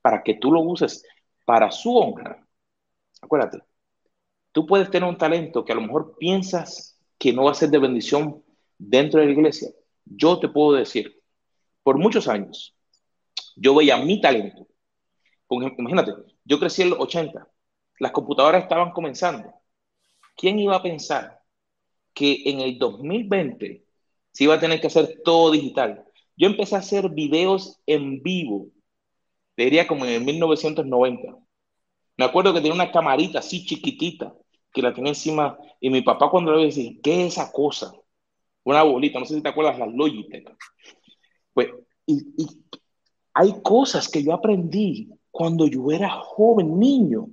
para 0.01 0.23
que 0.23 0.35
tú 0.35 0.51
lo 0.51 0.61
uses 0.61 1.03
para 1.45 1.71
su 1.71 1.95
honra. 1.95 2.45
Acuérdate, 3.21 3.59
tú 4.51 4.65
puedes 4.65 4.89
tener 4.89 5.07
un 5.07 5.17
talento 5.17 5.63
que 5.63 5.71
a 5.71 5.75
lo 5.75 5.81
mejor 5.81 6.15
piensas 6.17 6.99
que 7.17 7.33
no 7.33 7.45
va 7.45 7.51
a 7.51 7.55
ser 7.55 7.69
de 7.69 7.79
bendición 7.79 8.43
dentro 8.77 9.19
de 9.19 9.27
la 9.27 9.31
iglesia. 9.31 9.69
Yo 10.05 10.39
te 10.39 10.49
puedo 10.49 10.73
decir, 10.73 11.21
por 11.83 11.97
muchos 11.97 12.27
años, 12.27 12.75
yo 13.55 13.75
veía 13.75 13.97
mi 13.97 14.19
talento. 14.19 14.67
Imagínate, 15.49 16.13
yo 16.43 16.59
crecí 16.59 16.81
en 16.81 16.91
los 16.91 16.99
80, 16.99 17.47
las 17.99 18.11
computadoras 18.11 18.63
estaban 18.63 18.91
comenzando. 18.91 19.53
¿Quién 20.35 20.59
iba 20.59 20.75
a 20.75 20.83
pensar 20.83 21.34
que 22.15 22.43
en 22.45 22.61
el 22.61 22.79
2020 22.79 23.85
se 24.31 24.43
iba 24.43 24.55
a 24.55 24.59
tener 24.59 24.81
que 24.81 24.87
hacer 24.87 25.21
todo 25.23 25.51
digital. 25.51 26.03
Yo 26.35 26.47
empecé 26.47 26.75
a 26.75 26.79
hacer 26.79 27.09
videos 27.09 27.79
en 27.85 28.23
vivo, 28.23 28.69
diría 29.55 29.85
como 29.87 30.05
en 30.05 30.11
el 30.13 30.21
1990. 30.23 31.37
Me 32.17 32.25
acuerdo 32.25 32.53
que 32.53 32.61
tenía 32.61 32.73
una 32.73 32.91
camarita 32.91 33.39
así 33.39 33.65
chiquitita 33.65 34.33
que 34.73 34.81
la 34.81 34.93
tenía 34.93 35.11
encima 35.11 35.57
y 35.79 35.89
mi 35.89 36.01
papá 36.01 36.29
cuando 36.29 36.55
le 36.55 36.65
decía, 36.65 36.91
¿qué 37.03 37.25
es 37.25 37.33
esa 37.33 37.51
cosa? 37.51 37.93
Una 38.63 38.83
bolita, 38.83 39.19
no 39.19 39.25
sé 39.25 39.35
si 39.35 39.41
te 39.41 39.49
acuerdas, 39.49 39.77
las 39.77 39.93
Logitech. 39.93 40.49
Pues, 41.53 41.69
y, 42.05 42.15
y 42.37 42.47
hay 43.33 43.61
cosas 43.61 44.09
que 44.09 44.23
yo 44.23 44.33
aprendí 44.33 45.09
cuando 45.31 45.67
yo 45.67 45.91
era 45.91 46.09
joven, 46.09 46.79
niño, 46.79 47.27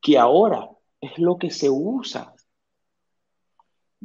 que 0.00 0.18
ahora 0.18 0.70
es 1.00 1.18
lo 1.18 1.38
que 1.38 1.50
se 1.50 1.68
usa 1.68 2.33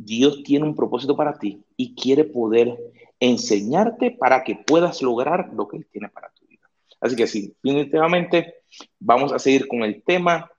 Dios 0.01 0.43
tiene 0.43 0.65
un 0.65 0.75
propósito 0.75 1.15
para 1.15 1.37
ti 1.37 1.61
y 1.75 1.93
quiere 1.93 2.23
poder 2.23 2.77
enseñarte 3.19 4.11
para 4.11 4.45
que 4.45 4.55
puedas 4.55 5.01
lograr 5.01 5.51
lo 5.53 5.67
que 5.67 5.77
Él 5.77 5.87
tiene 5.91 6.07
para 6.07 6.29
tu 6.29 6.45
vida. 6.47 6.69
Así 7.01 7.17
que 7.17 7.27
sí, 7.27 7.53
definitivamente 7.61 8.55
vamos 8.97 9.33
a 9.33 9.39
seguir 9.39 9.67
con 9.67 9.83
el 9.83 10.01
tema 10.03 10.49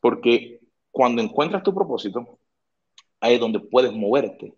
porque 0.00 0.60
cuando 0.90 1.22
encuentras 1.22 1.62
tu 1.62 1.72
propósito, 1.72 2.40
ahí 3.20 3.34
es 3.34 3.40
donde 3.40 3.60
puedes 3.60 3.92
moverte 3.92 4.54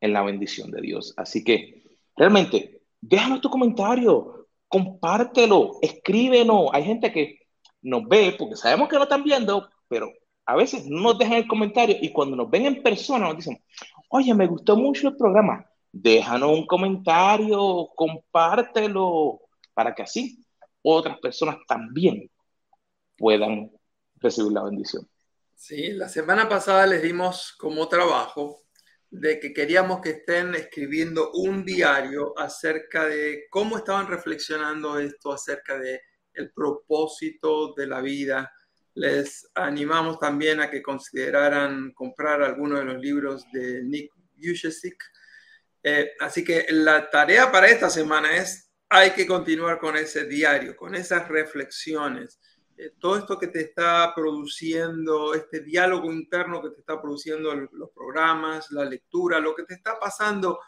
en 0.00 0.14
la 0.14 0.22
bendición 0.22 0.70
de 0.70 0.80
Dios. 0.80 1.12
Así 1.18 1.44
que 1.44 1.82
realmente, 2.16 2.80
déjanos 3.02 3.42
tu 3.42 3.50
comentario, 3.50 4.46
compártelo, 4.66 5.78
escríbenos. 5.82 6.70
Hay 6.72 6.84
gente 6.84 7.12
que 7.12 7.40
nos 7.82 8.08
ve 8.08 8.34
porque 8.38 8.56
sabemos 8.56 8.88
que 8.88 8.96
no 8.96 9.02
están 9.02 9.24
viendo, 9.24 9.68
pero 9.88 10.10
a 10.48 10.56
veces 10.56 10.86
no 10.86 11.02
nos 11.02 11.18
dejan 11.18 11.34
el 11.34 11.46
comentario 11.46 11.96
y 12.00 12.10
cuando 12.10 12.34
nos 12.34 12.50
ven 12.50 12.64
en 12.64 12.82
persona 12.82 13.26
nos 13.26 13.36
dicen, 13.36 13.62
oye, 14.08 14.32
me 14.32 14.46
gustó 14.46 14.76
mucho 14.76 15.08
el 15.08 15.16
programa, 15.16 15.70
déjanos 15.92 16.52
un 16.52 16.66
comentario, 16.66 17.90
compártelo, 17.94 19.42
para 19.74 19.94
que 19.94 20.04
así 20.04 20.42
otras 20.80 21.18
personas 21.18 21.58
también 21.68 22.30
puedan 23.18 23.70
recibir 24.16 24.52
la 24.52 24.64
bendición. 24.64 25.06
Sí, 25.54 25.92
la 25.92 26.08
semana 26.08 26.48
pasada 26.48 26.86
les 26.86 27.02
dimos 27.02 27.54
como 27.58 27.86
trabajo 27.86 28.62
de 29.10 29.40
que 29.40 29.52
queríamos 29.52 30.00
que 30.00 30.10
estén 30.10 30.54
escribiendo 30.54 31.30
un 31.32 31.62
diario 31.62 32.32
acerca 32.38 33.04
de 33.04 33.42
cómo 33.50 33.76
estaban 33.76 34.06
reflexionando 34.06 34.98
esto, 34.98 35.30
acerca 35.30 35.78
de 35.78 36.00
el 36.32 36.50
propósito 36.52 37.74
de 37.74 37.86
la 37.86 38.00
vida, 38.00 38.50
les 38.98 39.48
animamos 39.54 40.18
también 40.18 40.60
a 40.60 40.68
que 40.68 40.82
consideraran 40.82 41.92
comprar 41.92 42.42
alguno 42.42 42.78
de 42.78 42.84
los 42.84 43.00
libros 43.00 43.44
de 43.52 43.84
Nick 43.84 44.12
Vujicic. 44.34 45.00
Eh, 45.84 46.12
así 46.18 46.42
que 46.42 46.66
la 46.70 47.08
tarea 47.08 47.52
para 47.52 47.68
esta 47.68 47.88
semana 47.90 48.36
es, 48.36 48.72
hay 48.88 49.12
que 49.12 49.24
continuar 49.24 49.78
con 49.78 49.96
ese 49.96 50.24
diario, 50.24 50.76
con 50.76 50.96
esas 50.96 51.28
reflexiones. 51.28 52.40
Eh, 52.76 52.94
todo 52.98 53.18
esto 53.18 53.38
que 53.38 53.46
te 53.46 53.60
está 53.60 54.12
produciendo, 54.16 55.32
este 55.32 55.60
diálogo 55.60 56.12
interno 56.12 56.60
que 56.60 56.70
te 56.70 56.80
está 56.80 57.00
produciendo 57.00 57.54
los 57.54 57.90
programas, 57.90 58.72
la 58.72 58.84
lectura, 58.84 59.38
lo 59.38 59.54
que 59.54 59.62
te 59.62 59.74
está 59.74 59.96
pasando 60.00 60.58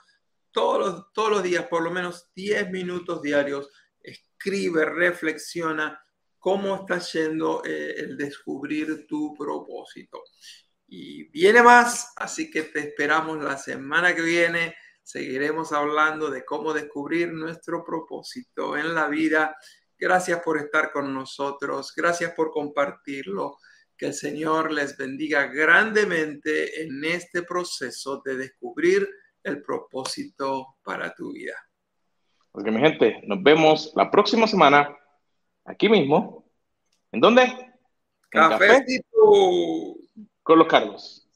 todos 0.53 0.79
los, 0.79 1.13
todos 1.13 1.31
los 1.31 1.43
días, 1.43 1.67
por 1.67 1.83
lo 1.83 1.91
menos 1.91 2.31
10 2.37 2.71
minutos 2.71 3.23
diarios, 3.23 3.69
escribe, 4.01 4.85
reflexiona 4.85 6.01
cómo 6.41 6.75
está 6.75 6.99
yendo 6.99 7.63
eh, 7.65 7.95
el 7.99 8.17
descubrir 8.17 9.07
tu 9.07 9.35
propósito. 9.35 10.25
Y 10.89 11.25
viene 11.31 11.63
más, 11.63 12.13
así 12.17 12.51
que 12.51 12.63
te 12.63 12.81
esperamos 12.81 13.41
la 13.45 13.57
semana 13.57 14.15
que 14.15 14.23
viene. 14.23 14.75
Seguiremos 15.03 15.73
hablando 15.73 16.31
de 16.31 16.45
cómo 16.45 16.73
descubrir 16.73 17.33
nuestro 17.33 17.85
propósito 17.85 18.77
en 18.77 18.95
la 18.95 19.07
vida. 19.07 19.57
Gracias 19.97 20.41
por 20.41 20.59
estar 20.59 20.91
con 20.91 21.15
nosotros, 21.15 21.93
gracias 21.95 22.33
por 22.33 22.51
compartirlo. 22.51 23.59
Que 23.97 24.07
el 24.07 24.15
Señor 24.15 24.73
les 24.73 24.97
bendiga 24.97 25.47
grandemente 25.47 26.83
en 26.83 27.05
este 27.05 27.43
proceso 27.43 28.23
de 28.25 28.37
descubrir 28.37 29.07
el 29.45 29.63
propósito 29.63 30.79
para 30.83 31.15
tu 31.15 31.33
vida. 31.33 31.55
Porque 32.51 32.71
mi 32.71 32.81
gente, 32.81 33.21
nos 33.27 33.43
vemos 33.43 33.93
la 33.95 34.11
próxima 34.11 34.47
semana 34.47 34.97
Aquí 35.65 35.89
mismo. 35.89 36.45
¿En 37.13 37.21
dónde? 37.21 37.73
Café. 38.29 38.85
Con 40.43 40.59
los 40.59 40.67
Carlos. 40.67 41.30